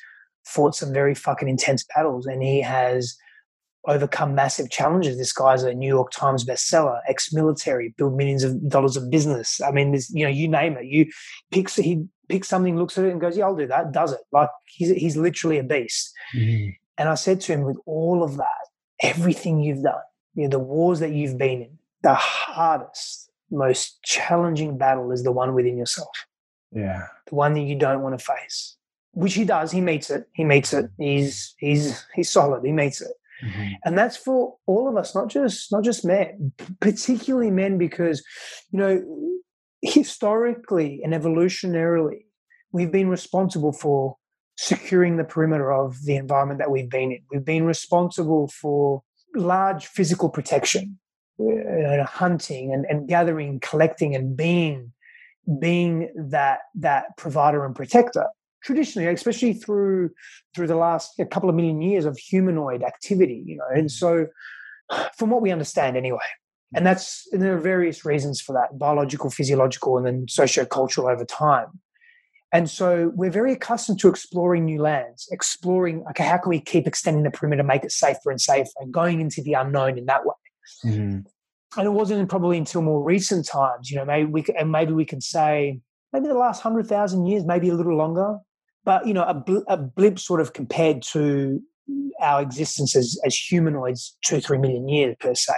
[0.46, 3.16] fought some very fucking intense battles, and he has
[3.86, 5.18] overcome massive challenges.
[5.18, 9.60] This guy's a New York Times bestseller, ex-military, built millions of dollars of business.
[9.62, 10.86] I mean, there's, you know, you name it.
[10.86, 11.08] You
[11.52, 14.22] picks he picks something, looks at it, and goes, "Yeah, I'll do that." Does it?
[14.32, 16.13] Like he's he's literally a beast.
[16.36, 16.70] Mm-hmm.
[16.98, 18.68] And I said to him, with all of that,
[19.02, 19.96] everything you've done,
[20.36, 25.32] you know, the wars that you've been in, the hardest most challenging battle is the
[25.32, 26.10] one within yourself.
[26.72, 27.08] Yeah.
[27.28, 28.76] The one that you don't want to face.
[29.12, 29.72] Which he does.
[29.72, 30.26] He meets it.
[30.34, 30.89] He meets it.
[30.98, 32.66] He's he's he's solid.
[32.66, 33.12] He meets it.
[33.44, 33.74] Mm-hmm.
[33.86, 38.24] And that's for all of us, not just not just men, particularly men, because
[38.72, 39.39] you know,
[39.82, 42.26] historically and evolutionarily,
[42.72, 44.18] we've been responsible for
[44.58, 47.22] securing the perimeter of the environment that we've been in.
[47.32, 49.04] We've been responsible for
[49.36, 51.00] large physical protection
[51.39, 54.91] uh, hunting and, and gathering, collecting, and being
[55.60, 58.28] being that that provider and protector.
[58.63, 60.12] Traditionally especially through
[60.56, 64.28] through the last couple of million years of humanoid activity you know and so
[65.17, 66.19] from what we understand anyway.
[66.76, 71.24] And that's and there are various reasons for that biological physiological and then socio-cultural over
[71.24, 71.67] time.
[72.52, 76.88] And so we're very accustomed to exploring new lands exploring okay how can we keep
[76.88, 80.26] extending the perimeter make it safer and safer and going into the unknown in that
[80.26, 80.34] way
[80.86, 81.19] Mm-hmm.
[81.76, 85.06] And it wasn't probably until more recent times, you know, maybe we and maybe we
[85.06, 88.38] can say maybe the last hundred thousand years, maybe a little longer,
[88.86, 91.60] but you know, a, bl- a blip sort of compared to
[92.21, 95.54] our existence as, as humanoids two three million years per se.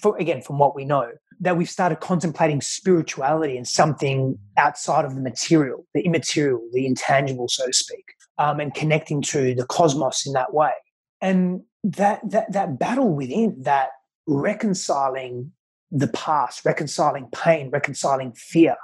[0.00, 5.14] For, again, from what we know, that we've started contemplating spirituality and something outside of
[5.14, 8.04] the material, the immaterial, the intangible, so to speak,
[8.38, 10.72] um, and connecting to the cosmos in that way.
[11.20, 13.90] And that that that battle within that
[14.26, 15.52] reconciling
[15.90, 18.76] the past, reconciling pain, reconciling fear,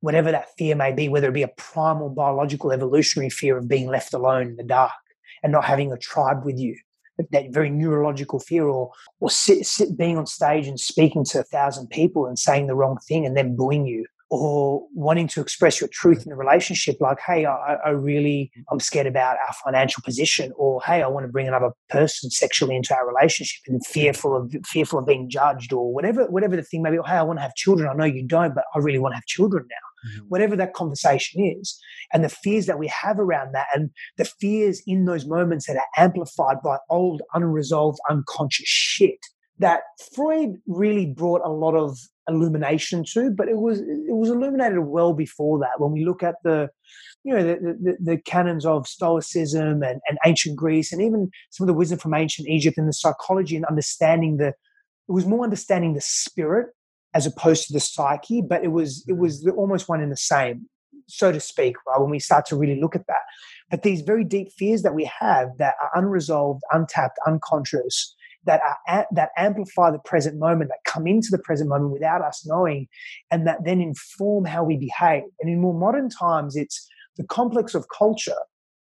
[0.00, 3.88] whatever that fear may be, whether it be a primal biological evolutionary fear of being
[3.88, 4.92] left alone in the dark
[5.42, 6.76] and not having a tribe with you,
[7.30, 11.44] that very neurological fear, or or sit, sit being on stage and speaking to a
[11.44, 15.78] thousand people and saying the wrong thing and then booing you, or wanting to express
[15.78, 20.02] your truth in a relationship like hey I, I, really i'm scared about our financial
[20.02, 24.34] position or hey i want to bring another person sexually into our relationship and fearful
[24.34, 27.22] of fearful of being judged or whatever whatever the thing may be or hey i
[27.22, 27.90] want to have children.
[27.90, 30.08] I know you don't but i really want to have children now.
[30.08, 30.28] Mm-hmm.
[30.30, 31.78] whatever that conversation is
[32.12, 35.76] and the fears that we have around that and the fears in those moments that
[35.76, 39.18] are amplified by old unresolved unconscious shit
[39.58, 39.82] that
[40.14, 45.12] Freud really brought a lot of illumination to, but it was it was illuminated well
[45.12, 45.78] before that.
[45.80, 46.70] When we look at the
[47.24, 51.64] you know the, the, the canons of Stoicism and, and ancient Greece, and even some
[51.64, 55.44] of the wisdom from ancient Egypt and the psychology and understanding the it was more
[55.44, 56.68] understanding the spirit
[57.14, 59.20] as opposed to the psyche, but it was it mm-hmm.
[59.20, 60.68] was almost one in the same,
[61.08, 61.76] so to speak.
[61.86, 63.22] Right when we start to really look at that,
[63.70, 69.06] but these very deep fears that we have that are unresolved, untapped, unconscious that are
[69.12, 72.88] that amplify the present moment, that come into the present moment without us knowing,
[73.30, 75.24] and that then inform how we behave.
[75.40, 78.32] And in more modern times, it's the complex of culture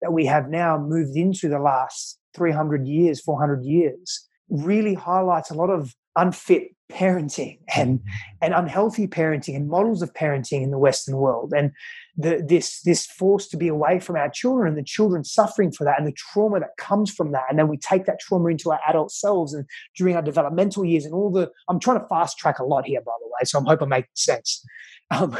[0.01, 5.55] that we have now moved into the last 300 years, 400 years, really highlights a
[5.55, 8.09] lot of unfit parenting and mm-hmm.
[8.43, 11.53] and unhealthy parenting and models of parenting in the Western world.
[11.57, 11.73] And
[12.16, 15.85] the, this this force to be away from our children and the children suffering for
[15.85, 17.44] that and the trauma that comes from that.
[17.48, 19.64] And then we take that trauma into our adult selves and
[19.96, 23.01] during our developmental years and all the i'm trying to fast track a lot here
[23.01, 24.64] by the way so i'm hoping making sense.
[25.11, 25.37] Um,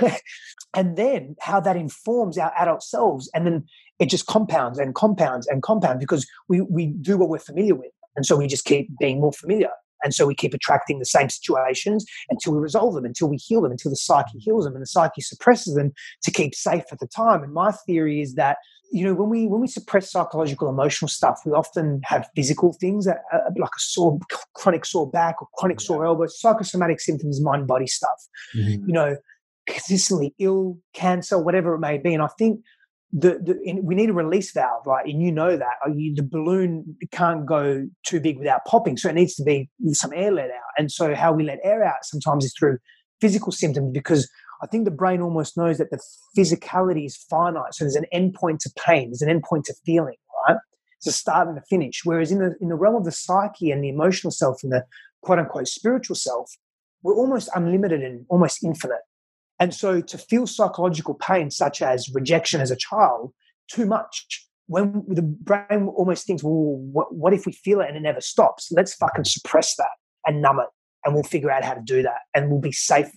[0.75, 3.65] and then how that informs our adult selves and then
[3.99, 7.91] it just compounds and compounds and compounds because we we do what we're familiar with.
[8.15, 9.71] And so we just keep being more familiar
[10.05, 13.63] and so we keep attracting the same situations until we resolve them, until we heal
[13.63, 16.99] them, until the psyche heals them and the psyche suppresses them to keep safe at
[17.01, 17.43] the time.
[17.43, 18.59] And my theory is that
[18.93, 23.09] you know when we when we suppress psychological emotional stuff we often have physical things
[23.09, 24.19] uh, uh like a sore
[24.55, 25.87] chronic sore back or chronic yeah.
[25.87, 28.87] sore elbow psychosomatic symptoms mind body stuff mm-hmm.
[28.87, 29.17] you know
[29.67, 32.61] consistently ill cancer whatever it may be and i think
[33.13, 35.05] the, the we need a release valve, right?
[35.05, 39.09] And you know that uh, you, the balloon can't go too big without popping, so
[39.11, 40.73] it needs to be some air let out.
[40.79, 42.79] And so, how we let air out sometimes is through
[43.21, 44.29] physical symptoms because
[44.63, 46.01] I think the brain almost knows that the
[46.37, 47.75] physicality is finite.
[47.75, 50.17] So there's an endpoint to pain, there's an endpoint to feeling,
[50.49, 50.57] right?
[50.99, 52.01] It's a start and a finish.
[52.05, 54.85] Whereas in the in the realm of the psyche and the emotional self and the
[55.21, 56.51] quote unquote spiritual self,
[57.03, 59.01] we're almost unlimited and almost infinite.
[59.63, 63.33] And so to feel psychological pain, such as rejection as a child,
[63.71, 67.97] too much, when the brain almost thinks, well, what, what if we feel it and
[67.97, 68.73] it never stops?
[68.73, 69.93] Let's fucking suppress that
[70.27, 70.67] and numb it,
[71.05, 73.13] and we'll figure out how to do that, and we'll be safer.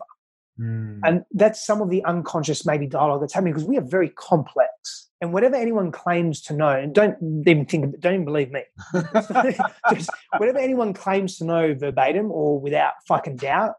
[0.62, 1.00] Mm.
[1.04, 5.10] And that's some of the unconscious maybe dialogue that's happening because we are very complex.
[5.22, 7.18] And whatever anyone claims to know, and don't
[7.48, 8.62] even think, don't even believe me.
[9.96, 13.74] Just whatever anyone claims to know verbatim or without fucking doubt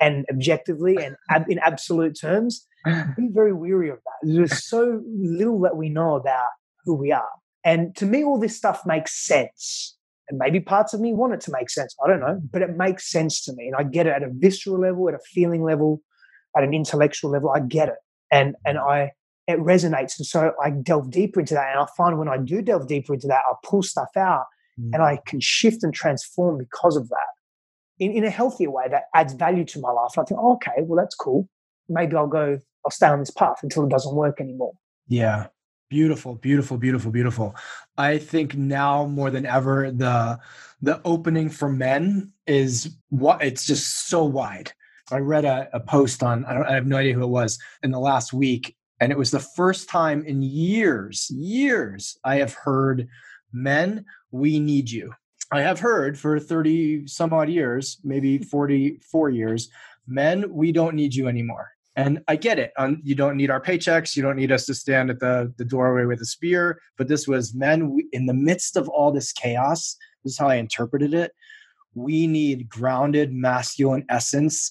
[0.00, 2.66] and objectively and ab- in absolute terms,
[3.16, 4.34] be very weary of that.
[4.34, 6.48] There's so little that we know about
[6.84, 7.28] who we are.
[7.64, 9.96] And to me, all this stuff makes sense.
[10.28, 11.94] And maybe parts of me want it to make sense.
[12.04, 13.66] I don't know, but it makes sense to me.
[13.66, 16.00] And I get it at a visceral level, at a feeling level,
[16.56, 17.50] at an intellectual level.
[17.50, 17.96] I get it.
[18.32, 19.12] And and I
[19.46, 20.18] it resonates.
[20.18, 21.70] And so I delve deeper into that.
[21.70, 24.44] And I find when I do delve deeper into that, I pull stuff out
[24.80, 24.90] mm.
[24.92, 27.35] and I can shift and transform because of that
[27.98, 30.12] in, in a healthier way that adds value to my life.
[30.16, 31.48] And I think, oh, okay, well, that's cool.
[31.88, 34.72] Maybe I'll go, I'll stay on this path until it doesn't work anymore.
[35.08, 35.46] Yeah.
[35.88, 37.54] Beautiful, beautiful, beautiful, beautiful.
[37.96, 40.40] I think now more than ever, the
[40.82, 44.72] the opening for men is what it's just so wide.
[45.12, 47.92] I read a, a post on I I have no idea who it was in
[47.92, 53.06] the last week, and it was the first time in years, years I have heard
[53.52, 55.12] men, we need you.
[55.52, 59.68] I have heard for 30 some odd years, maybe 44 years,
[60.06, 61.70] men, we don't need you anymore.
[61.96, 62.72] And I get it.
[62.76, 64.16] Um, you don't need our paychecks.
[64.16, 66.78] You don't need us to stand at the, the doorway with a spear.
[66.98, 69.96] But this was men we, in the midst of all this chaos.
[70.22, 71.32] This is how I interpreted it.
[71.94, 74.70] We need grounded masculine essence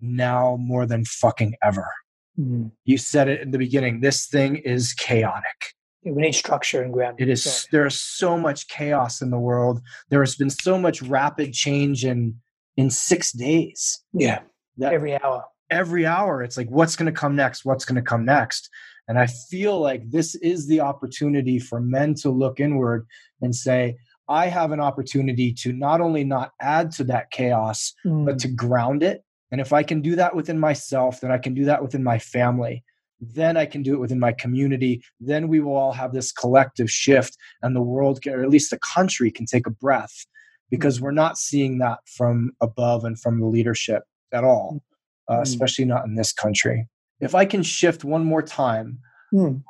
[0.00, 1.92] now more than fucking ever.
[2.40, 2.68] Mm-hmm.
[2.86, 4.00] You said it in the beginning.
[4.00, 5.74] This thing is chaotic.
[6.04, 7.20] We need structure and ground.
[7.20, 7.68] It is.
[7.70, 9.80] There is so much chaos in the world.
[10.08, 12.40] There has been so much rapid change in
[12.76, 14.02] in six days.
[14.12, 14.40] Yeah,
[14.78, 18.02] that, every hour every hour it's like what's going to come next what's going to
[18.02, 18.68] come next
[19.08, 23.06] and i feel like this is the opportunity for men to look inward
[23.40, 23.96] and say
[24.28, 28.24] i have an opportunity to not only not add to that chaos mm.
[28.24, 31.54] but to ground it and if i can do that within myself then i can
[31.54, 32.84] do that within my family
[33.22, 36.90] then i can do it within my community then we will all have this collective
[36.90, 40.26] shift and the world can, or at least the country can take a breath
[40.70, 44.02] because we're not seeing that from above and from the leadership
[44.32, 44.80] at all mm
[45.28, 45.42] uh, mm.
[45.42, 46.86] especially not in this country.
[47.20, 48.98] If I can shift one more time,
[49.32, 49.62] mm.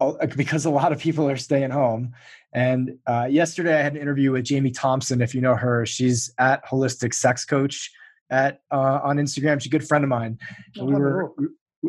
[0.00, 2.14] uh, because a lot of people are staying home.
[2.52, 5.20] And uh, yesterday I had an interview with Jamie Thompson.
[5.20, 7.90] If you know her, she's at Holistic Sex Coach
[8.30, 9.60] at uh, on Instagram.
[9.60, 10.38] She's a good friend of mine.
[10.78, 11.32] Oh, we were,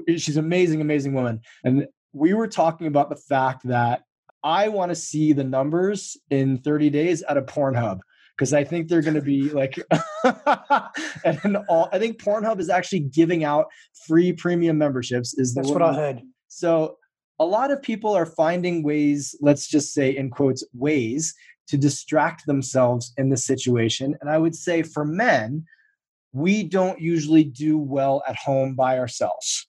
[0.08, 1.42] she's an amazing, amazing woman.
[1.64, 4.04] And we were talking about the fact that
[4.44, 8.00] I want to see the numbers in 30 days at a Pornhub
[8.36, 9.78] because I think they're going to be like,
[11.24, 13.68] and all, I think Pornhub is actually giving out
[14.08, 15.38] free premium memberships.
[15.38, 16.22] Is that's what I heard.
[16.48, 16.98] So
[17.39, 21.34] a lot of people are finding ways, let's just say in quotes, ways
[21.68, 24.16] to distract themselves in this situation.
[24.22, 25.66] And I would say for men,
[26.34, 29.68] we don't usually do well at home by ourselves.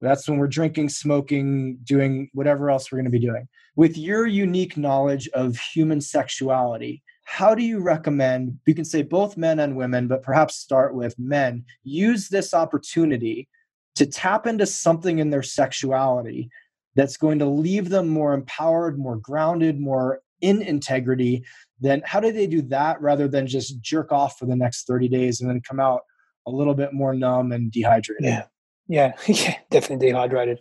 [0.00, 3.48] That's when we're drinking, smoking, doing whatever else we're going to be doing.
[3.76, 9.36] With your unique knowledge of human sexuality, how do you recommend you can say both
[9.36, 13.48] men and women but perhaps start with men use this opportunity
[13.96, 16.48] to tap into something in their sexuality
[16.94, 21.44] that's going to leave them more empowered more grounded more in integrity?
[21.80, 25.08] Then how do they do that rather than just jerk off for the next 30
[25.08, 26.02] days and then come out
[26.46, 28.24] a little bit more numb and dehydrated?
[28.24, 28.44] Yeah
[28.88, 30.60] yeah yeah definitely dehydrated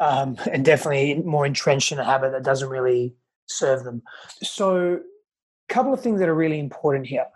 [0.00, 3.14] um, and definitely more entrenched in a habit that doesn't really
[3.46, 4.02] serve them
[4.42, 5.00] so
[5.70, 7.26] a couple of things that are really important here.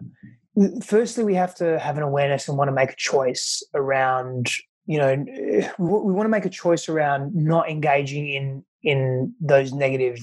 [0.83, 4.49] Firstly, we have to have an awareness and want to make a choice around,
[4.87, 5.15] you know,
[5.79, 10.19] we want to make a choice around not engaging in in those negative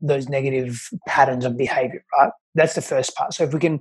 [0.00, 2.32] those negative patterns of behavior, right?
[2.54, 3.32] That's the first part.
[3.34, 3.80] So if we can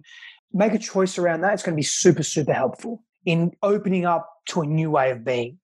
[0.53, 4.29] make a choice around that, it's going to be super, super helpful in opening up
[4.49, 5.57] to a new way of being.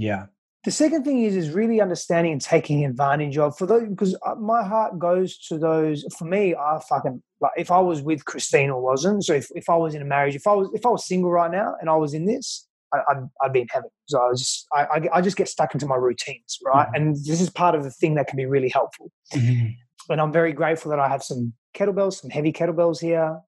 [0.00, 0.26] Yeah.
[0.64, 4.34] The second thing is is really understanding and taking advantage of for those because uh,
[4.34, 6.04] my heart goes to those.
[6.18, 9.24] For me, I fucking like if I was with Christine or wasn't.
[9.24, 11.30] So if, if I was in a marriage, if I was if I was single
[11.30, 13.88] right now and I was in this, I, would I'd be in heaven.
[14.06, 16.86] So I was just I, I, I just get stuck into my routines, right?
[16.88, 16.94] Mm-hmm.
[16.94, 19.10] And this is part of the thing that can be really helpful.
[19.32, 19.68] Mm-hmm.
[20.12, 23.38] And I'm very grateful that I have some kettlebells, some heavy kettlebells here,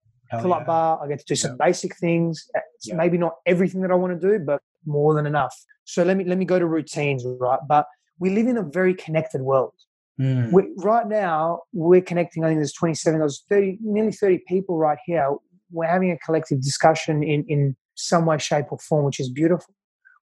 [0.41, 0.67] pull up yeah.
[0.67, 1.05] bar.
[1.05, 1.67] I get to do some yeah.
[1.67, 2.47] basic things.
[2.55, 2.95] It's yeah.
[2.95, 5.55] maybe not everything that I want to do, but more than enough.
[5.85, 7.61] So let me let me go to routines, right?
[7.69, 7.87] But
[8.19, 9.75] we live in a very connected world.
[10.21, 10.53] Mm.
[10.53, 12.45] We, right now, we're connecting.
[12.45, 15.35] I think there's 27, there's 30, nearly 30 people right here.
[15.71, 19.75] We're having a collective discussion in in some way, shape, or form, which is beautiful.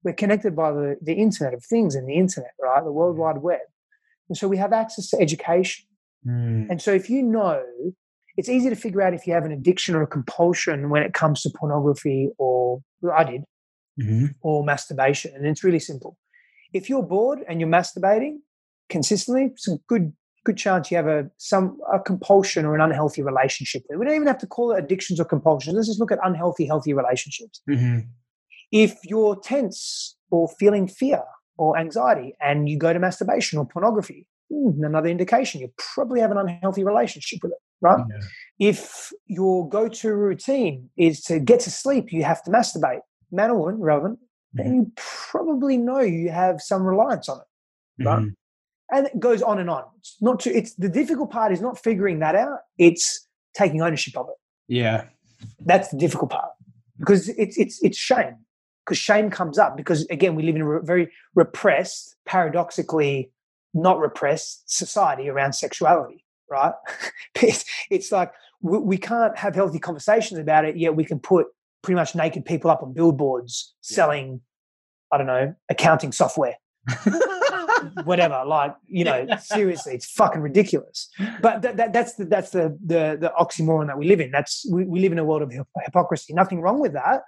[0.04, 2.84] We're connected by the the Internet of Things and the Internet, right?
[2.84, 3.60] The World Wide Web,
[4.28, 5.86] and so we have access to education.
[6.26, 6.68] Mm.
[6.70, 7.62] And so if you know,
[8.36, 11.14] it's easy to figure out if you have an addiction or a compulsion when it
[11.14, 13.42] comes to pornography or well, I did
[13.98, 14.34] Mhm.
[14.42, 15.32] or masturbation.
[15.34, 16.16] And it's really simple.
[16.72, 18.38] If you're bored and you're masturbating
[18.88, 20.12] consistently, it's a good
[20.44, 23.82] good chance you have a some a compulsion or an unhealthy relationship.
[23.90, 25.74] We don't even have to call it addictions or compulsions.
[25.74, 27.60] Let's just look at unhealthy, healthy relationships.
[27.68, 28.06] Mhm.
[28.72, 31.22] If you're tense or feeling fear
[31.58, 36.38] or anxiety and you go to masturbation or pornography, another indication you probably have an
[36.38, 38.04] unhealthy relationship with it, right?
[38.10, 38.20] Yeah.
[38.72, 43.58] if your go-to routine is to get to sleep, you have to masturbate, man or
[43.58, 44.18] woman, relevant,
[44.54, 48.04] then you probably know you have some reliance on it.
[48.04, 48.20] Right.
[48.20, 48.34] Mhm.
[48.90, 49.84] And it goes on and on.
[49.98, 54.16] It's not too, it's the difficult part is not figuring that out, it's taking ownership
[54.16, 54.36] of it.
[54.68, 55.04] Yeah.
[55.60, 56.50] That's the difficult part.
[56.98, 58.36] Because it's it's it's shame.
[58.84, 63.30] Because shame comes up because again, we live in a very repressed, paradoxically
[63.74, 66.72] not repressed society around sexuality, right?
[67.34, 71.46] it's, it's like we, we can't have healthy conversations about it, yet we can put
[71.82, 73.94] pretty much naked people up on billboards Yeah.
[73.96, 74.40] selling,
[75.12, 76.56] I don't know, accounting software,
[78.04, 78.42] whatever.
[78.46, 81.08] Like, you know, seriously, it's fucking ridiculous.
[81.40, 84.30] But that, that, that's the that's the, the the oxymoron that we live in.
[84.30, 85.52] That's we, we live in a world of
[85.84, 86.34] hypocrisy.
[86.34, 87.22] Nothing wrong with that.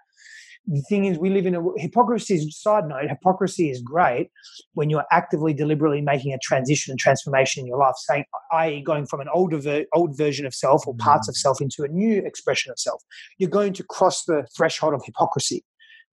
[0.67, 2.35] The thing is, we live in a hypocrisy.
[2.35, 4.31] Is, side note: hypocrisy is great
[4.75, 9.07] when you're actively, deliberately making a transition and transformation in your life, saying, i.e., going
[9.07, 12.19] from an older ver- old version of self or parts of self into a new
[12.25, 13.03] expression of self.
[13.39, 15.65] You're going to cross the threshold of hypocrisy.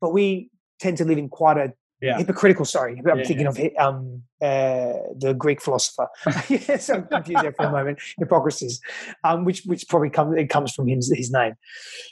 [0.01, 2.17] But we tend to live in quite a Yeah.
[2.17, 2.65] hypocritical.
[2.65, 6.07] Sorry, I'm Yeah, thinking of um, uh, the Greek philosopher.
[6.49, 7.99] yeah, so I'm confused there for a moment.
[8.17, 8.79] Hippocrates,
[9.23, 11.53] um, which which probably comes it comes from his his name.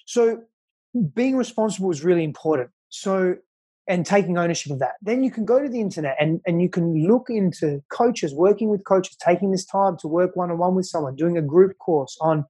[0.05, 0.41] So
[1.13, 2.69] being responsible is really important.
[2.89, 3.35] So
[3.87, 4.93] and taking ownership of that.
[5.01, 8.69] Then you can go to the internet and and you can look into coaches, working
[8.69, 11.77] with coaches, taking this time to work one on one with someone, doing a group
[11.77, 12.45] course on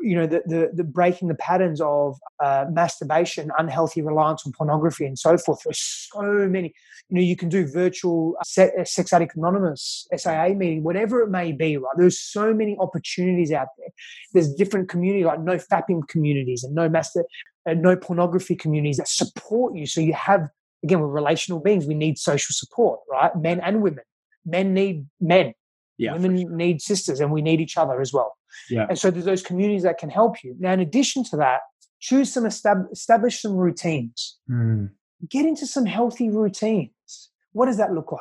[0.00, 5.06] you know the the, the breaking the patterns of uh, masturbation unhealthy reliance on pornography
[5.06, 5.80] and so forth there's
[6.12, 6.74] so many
[7.08, 11.30] you know you can do virtual se- uh, sex addict anonymous saa meeting whatever it
[11.30, 13.88] may be right there's so many opportunities out there
[14.32, 17.24] there's different communities like no fapping communities and no master
[17.66, 20.48] and no pornography communities that support you so you have
[20.82, 24.04] again we're relational beings we need social support right men and women
[24.44, 25.54] men need men
[25.98, 26.12] Yeah.
[26.12, 26.50] women sure.
[26.50, 28.36] need sisters and we need each other as well
[28.70, 28.86] Yeah.
[28.88, 31.60] and so there's those communities that can help you now in addition to that
[32.00, 34.90] choose some estab- establish some routines Mm.
[35.28, 38.20] get into some healthy routines what does that look like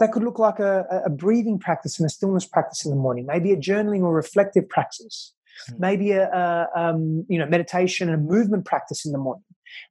[0.00, 3.26] that could look like a, a- breathing practice and a stillness practice in the morning
[3.26, 5.34] maybe a journaling or reflective practice.
[5.78, 9.44] Maybe a, a um, you know meditation and a movement practice in the morning.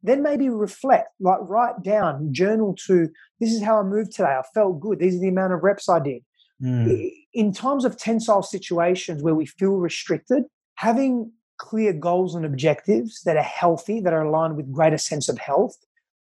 [0.04, 3.10] Then maybe reflect like write down journal to
[3.40, 4.30] this is how i moved today.
[4.30, 5.00] I felt good.
[5.00, 6.24] These are the amount of reps i did.
[6.62, 7.10] Mm.
[7.34, 10.44] in times of tensile situations where we feel restricted,
[10.76, 15.38] having clear goals and objectives that are healthy, that are aligned with greater sense of
[15.38, 15.78] health,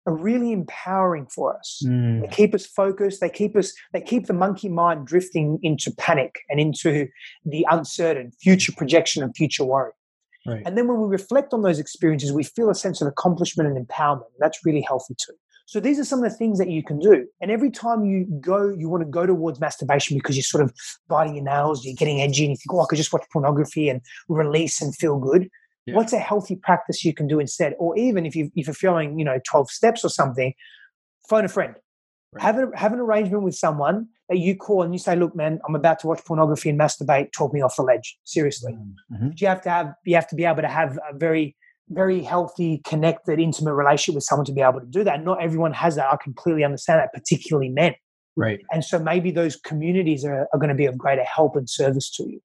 [0.05, 1.81] are really empowering for us.
[1.85, 2.21] Mm.
[2.21, 3.21] They keep us focused.
[3.21, 3.73] They keep us.
[3.93, 7.07] They keep the monkey mind drifting into panic and into
[7.45, 9.91] the uncertain future projection and future worry.
[10.45, 10.61] Right.
[10.65, 13.87] And then when we reflect on those experiences, we feel a sense of accomplishment and
[13.87, 14.23] empowerment.
[14.39, 15.33] That's really healthy too.
[15.65, 17.25] So these are some of the things that you can do.
[17.41, 20.73] And every time you go, you want to go towards masturbation because you're sort of
[21.07, 23.87] biting your nails, you're getting edgy, and you think, oh, I could just watch pornography
[23.87, 25.49] and release and feel good.
[25.85, 25.95] Yeah.
[25.95, 27.73] What's a healthy practice you can do instead?
[27.79, 30.53] Or even if you if you're feeling, you know, 12 steps or something,
[31.29, 31.75] phone a friend.
[32.33, 32.41] Right.
[32.41, 35.59] Have, a, have an arrangement with someone that you call and you say, look, man,
[35.67, 37.31] I'm about to watch pornography and masturbate.
[37.31, 38.17] Talk me off the ledge.
[38.23, 38.73] Seriously
[39.11, 39.29] Mhm.
[39.29, 41.55] but you have to have you have to be able to have a very
[41.89, 45.73] very healthy connected intimate relationship with someone to be able to do that not everyone
[45.73, 47.93] has that i completely understand that particularly men
[48.37, 48.61] Right.
[48.71, 52.09] and so maybe those communities are, are going to be of greater help and service
[52.15, 52.39] to you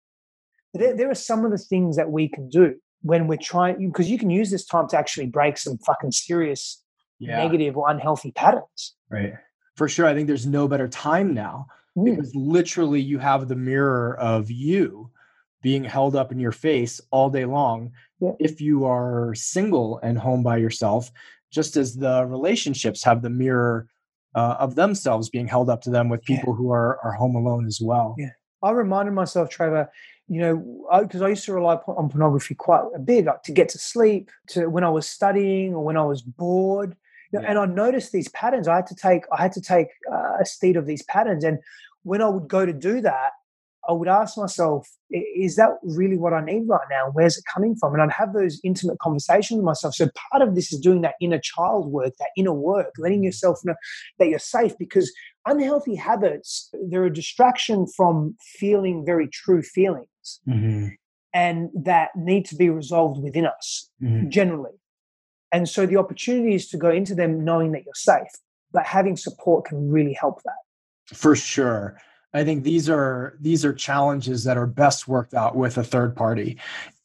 [0.73, 3.87] but there, there are some of the things that we can do when we're trying
[3.89, 6.83] because you can use this time to actually break some fucking serious
[7.21, 7.37] Yeah.
[7.43, 9.35] negative or unhealthy patterns Right.
[9.77, 10.07] For sure.
[10.07, 12.05] I think there's no better time now Mm.
[12.17, 15.11] because literally you have the mirror of you
[15.63, 18.33] being held up in your face all day long Yeah.
[18.39, 21.11] if you are single and home by yourself
[21.51, 23.89] just as the relationships have the mirror
[24.35, 26.37] uh, of themselves being held up to them with Yeah.
[26.37, 28.31] people who are, are home alone as well Yeah.
[28.63, 29.89] I reminded myself, Trevor,
[30.29, 33.69] you know, because I, used to rely on pornography quite a bit, like to get
[33.71, 36.95] to sleep, to when I was studying or when I was bored.
[37.33, 37.41] yeah.
[37.47, 38.69] and I noticed these patterns.
[38.69, 41.59] I had to take I had to take uh, a steed of these patterns, and
[42.03, 43.33] when I would go to do that,
[43.89, 47.11] I would ask myself, is that really what I need right now?
[47.15, 47.95] Where's it coming from?
[47.95, 49.95] And I'd have those intimate conversations with myself.
[49.95, 53.61] So part of this is doing that inner child work, that inner work, letting yourself
[53.65, 53.75] know
[54.19, 55.11] that you're safe because
[55.47, 60.07] unhealthy habits, they're a distraction from feeling very true feelings.
[60.49, 60.89] Mm-hmm.
[61.35, 64.29] And that need to be resolved within us mm-hmm.
[64.29, 64.73] generally.
[65.53, 68.29] And so the opportunity is to go into them knowing that you're safe,
[68.73, 71.17] but having support can really help that.
[71.17, 71.99] For sure.
[72.35, 76.15] I think these are these are challenges that are best worked out with a third
[76.15, 76.59] party,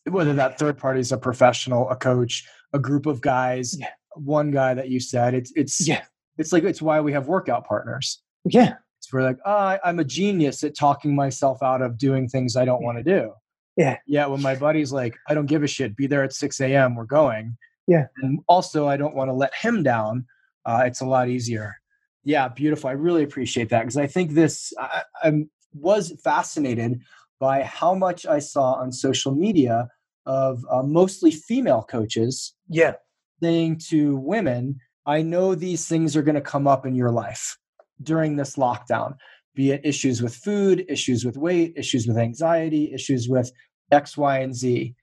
[0.10, 3.88] whether that third party is a professional, a coach, a group of guys, yeah.
[4.16, 5.34] one guy that you said.
[5.34, 6.04] It's it's yeah.
[6.38, 8.22] It's like it's why we have workout partners.
[8.44, 8.74] Yeah.
[9.14, 12.66] It's where like, oh, I'm a genius at talking myself out of doing things I
[12.66, 12.86] don't yeah.
[12.86, 13.34] want to do.
[13.78, 13.98] Yeah.
[14.08, 14.26] Yeah.
[14.26, 15.96] When my buddy's like, I don't give a shit.
[15.96, 16.96] Be there at 6 a.m.
[16.96, 17.58] We're going.
[17.88, 18.06] Yeah.
[18.22, 20.26] And also, I don't want to let him down.
[20.66, 21.76] Uh, it's a lot easier.
[22.24, 22.90] Yeah, beautiful.
[22.90, 27.02] I really appreciate that because I think this, I, I was fascinated
[27.40, 29.90] by how much I saw on social media
[30.26, 32.56] of uh, mostly female coaches.
[32.70, 32.94] Yeah.
[33.42, 37.58] Saying to women, I know these things are going to come up in your life
[38.02, 39.16] during this lockdown,
[39.56, 43.52] be it issues with food, issues with weight, issues with anxiety, issues with
[43.92, 44.96] X, Y, and Z.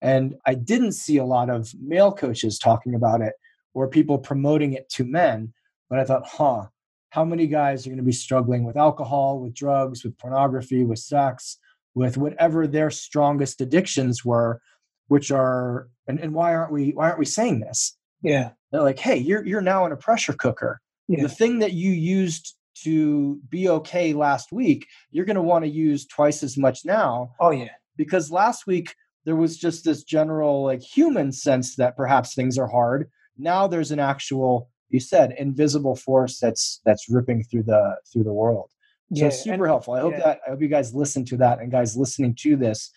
[0.00, 3.32] And I didn't see a lot of male coaches talking about it
[3.74, 5.52] or people promoting it to men.
[5.90, 6.66] But I thought, huh,
[7.10, 10.98] how many guys are going to be struggling with alcohol, with drugs, with pornography, with
[10.98, 11.58] sex,
[11.94, 14.60] with whatever their strongest addictions were,
[15.08, 17.96] which are and, and why aren't we why aren't we saying this?
[18.22, 18.50] Yeah.
[18.70, 20.80] They're like, hey, you're you're now in a pressure cooker.
[21.08, 21.22] Yeah.
[21.22, 25.70] The thing that you used to be okay last week, you're going to want to
[25.70, 27.32] use twice as much now.
[27.40, 27.70] Oh yeah.
[27.96, 28.94] Because last week
[29.24, 33.10] there was just this general like human sense that perhaps things are hard.
[33.38, 38.32] Now there's an actual you said invisible force that's that's ripping through the through the
[38.32, 38.70] world
[39.14, 40.20] so yeah, super and, helpful i hope yeah.
[40.20, 42.90] that i hope you guys listen to that and guys listening to this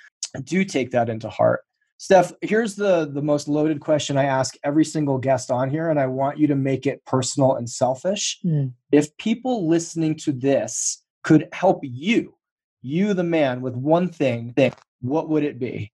[0.44, 1.62] do take that into heart
[2.00, 6.00] Stef here's the the most loaded question i ask every single guest on here and
[6.00, 8.40] i want you to make it personal and selfish.
[8.46, 8.72] Mm.
[8.92, 12.36] if people listening to this could help you
[12.82, 14.54] you the man with one thing
[15.02, 15.92] what would it be?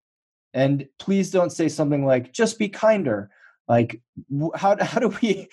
[0.53, 3.29] And please don't say something like just be kinder.
[3.67, 4.01] Like
[4.55, 5.47] how, how do we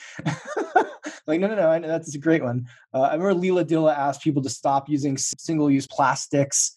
[1.27, 2.69] like no no no that's a great one.
[2.93, 6.73] Uh, i remember Leela Dilla asked people to stop using single-use plastics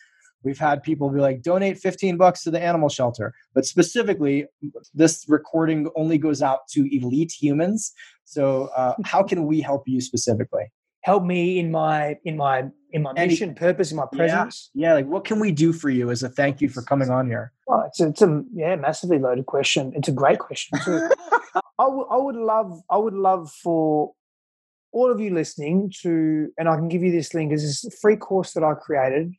[0.45, 3.33] we've had people be like donate 15 bucks to the animal shelter.
[3.53, 4.45] But specifically
[4.93, 7.91] this recording only goes out to elite humans.
[8.23, 10.71] So uh, how can we help you specifically?
[11.01, 14.71] Help me in my in my in my mission purpose in my presence?
[14.73, 17.09] Yeah, yeah like what can we do for you as a thank you for coming
[17.09, 17.51] on here?
[17.67, 19.91] Well it's a, it's a yeah massively loaded question.
[19.95, 21.09] It's a great question too.
[21.79, 24.13] I, w- I would love i would love for
[24.91, 27.91] all of you listening to and i can give you this link this is a
[27.91, 29.33] free course that i created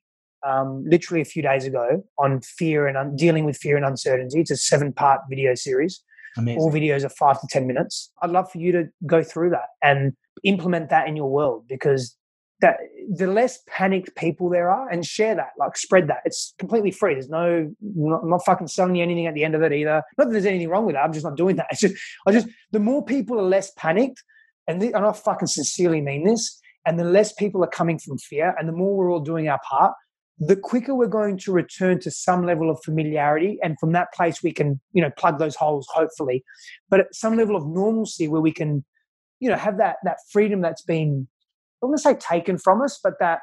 [0.47, 4.41] um, literally a few days ago on fear and un- dealing with fear and uncertainty.
[4.41, 6.03] It's a seven part video series.
[6.39, 6.61] Amazing.
[6.61, 8.13] all videos are five to ten minutes.
[8.23, 10.13] I'd love for you to go through that and
[10.45, 12.15] implement that in your world because
[12.61, 12.77] that
[13.11, 16.19] the less panicked people there are and share that like spread that.
[16.25, 17.15] It's completely free.
[17.15, 20.03] There's no I'm not fucking selling you anything at the end of it either.
[20.19, 21.05] Not that there's anything wrong with that.
[21.05, 21.67] I'm just not doing that.
[21.73, 21.95] It's just
[22.27, 24.23] i just the more people are less panicked
[24.69, 28.17] and, the, and i fucking sincerely mean this and the less people are coming from
[28.19, 29.95] fear and the more we're all doing our part
[30.39, 34.43] the quicker we're going to return to some level of familiarity and from that place
[34.43, 36.45] we can you know plug those holes hopefully
[36.91, 38.85] but at some level of normalcy where we can
[39.41, 41.27] you know have that that freedom that's been
[41.83, 43.41] I want to say taken from us, but that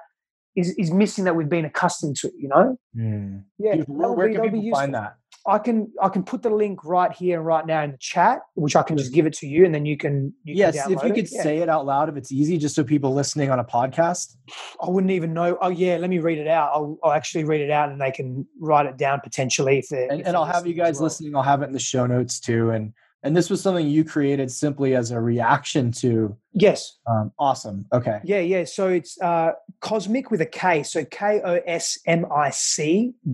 [0.56, 2.32] is is missing that we've been accustomed to.
[2.38, 3.44] You know, mm.
[3.60, 3.76] yeah.
[3.88, 5.16] Where, where be, can people find that?
[5.46, 8.40] I can I can put the link right here and right now in the chat,
[8.56, 10.34] which I can just give it to you, and then you can.
[10.44, 12.84] You yes, can if you could say it out loud, if it's easy, just so
[12.84, 14.38] people listening on a podcast.
[14.82, 15.58] I wouldn't even know.
[15.62, 16.72] Oh yeah, let me read it out.
[16.74, 19.92] I'll, I'll actually read it out, and they can write it down potentially if.
[19.92, 21.04] And, if and I'll have you guys well.
[21.04, 21.36] listening.
[21.36, 24.52] I'll have it in the show notes too, and and this was something you created
[24.52, 30.30] simply as a reaction to yes um, awesome okay yeah yeah so it's uh, cosmic
[30.30, 31.54] with a k so k-o-s-m-i-c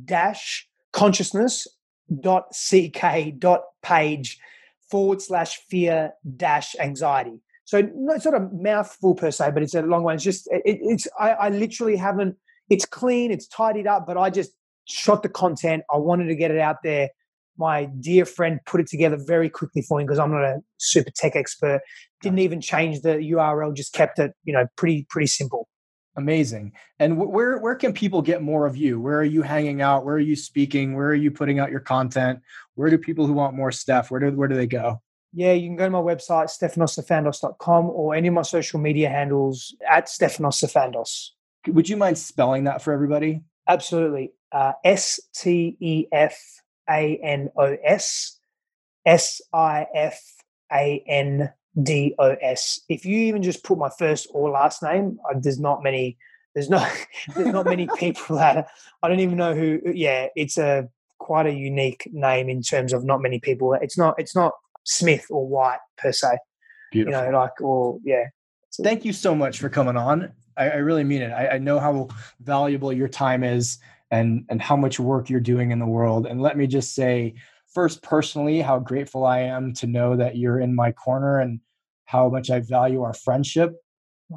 [0.06, 1.79] dash consciousness dot ck dot
[3.82, 4.40] page
[4.90, 7.40] forward slash fear dash anxiety.
[7.66, 10.16] So it's not a mouthful per se but it's a long one.
[10.16, 12.36] It's just it, it's I, I literally haven't
[12.70, 14.52] it's clean it's tidied up but i just
[14.90, 15.84] shot the content.
[15.92, 17.10] I wanted to get it out there.
[17.58, 21.12] My dear friend put it together very quickly for me because I'm not a super
[21.16, 21.82] tech expert.
[22.22, 25.69] Didn't even change the URL, just kept it, you know, pretty pretty simple.
[26.20, 26.74] Amazing.
[27.00, 29.00] And where where can people get more of you?
[29.00, 30.04] Where are you hanging out?
[30.04, 30.96] Where are you speaking?
[30.96, 32.42] Where are you putting out your content?
[32.76, 34.12] Where do people who want more stuff?
[34.12, 35.02] Where do where do they go?
[35.32, 39.74] Yeah, you can go to my website, stefanossifandos.com, or any of my social media handles
[39.90, 41.30] at stefanossifandos.
[41.68, 43.42] Would you mind spelling that for everybody?
[43.66, 44.34] Absolutely.
[44.52, 46.38] Uh, S T E F
[46.90, 48.40] A N O S
[49.06, 50.22] S I F
[50.74, 51.54] A N
[51.84, 52.82] D O S.
[52.90, 56.18] If you even just put my first or last name, uh, there's not many.
[56.56, 56.90] There's not
[57.36, 58.68] there's not many people that
[59.04, 59.80] I don't even know who.
[59.94, 63.74] Yeah, it's a quite a unique name in terms of not many people.
[63.74, 64.54] It's not it's not
[64.86, 66.38] Smith or White per se.
[66.92, 67.24] Beautiful.
[67.26, 68.26] You know, like or yeah.
[68.82, 70.32] Thank you so much for coming on.
[70.58, 71.32] I, I really mean it.
[71.32, 72.10] I, I know how
[72.42, 73.80] valuable your time is
[74.12, 76.26] and and how much work you're doing in the world.
[76.26, 77.36] And let me just say,
[77.68, 81.60] first personally, how grateful I am to know that you're in my corner and
[82.10, 83.76] how much I value our friendship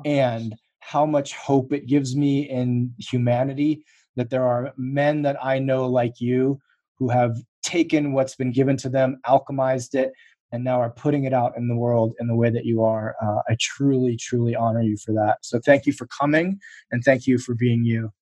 [0.05, 3.83] and how much hope it gives me in humanity
[4.17, 6.59] that there are men that I know like you
[6.99, 10.13] who have taken what's been given to them, alchemized it,
[10.53, 13.17] and now are putting it out in the world in the way that you are.
[13.23, 15.39] Uh, I truly, truly honor you for that.
[15.41, 16.61] So thank you for coming
[16.91, 18.13] and thank you for being you.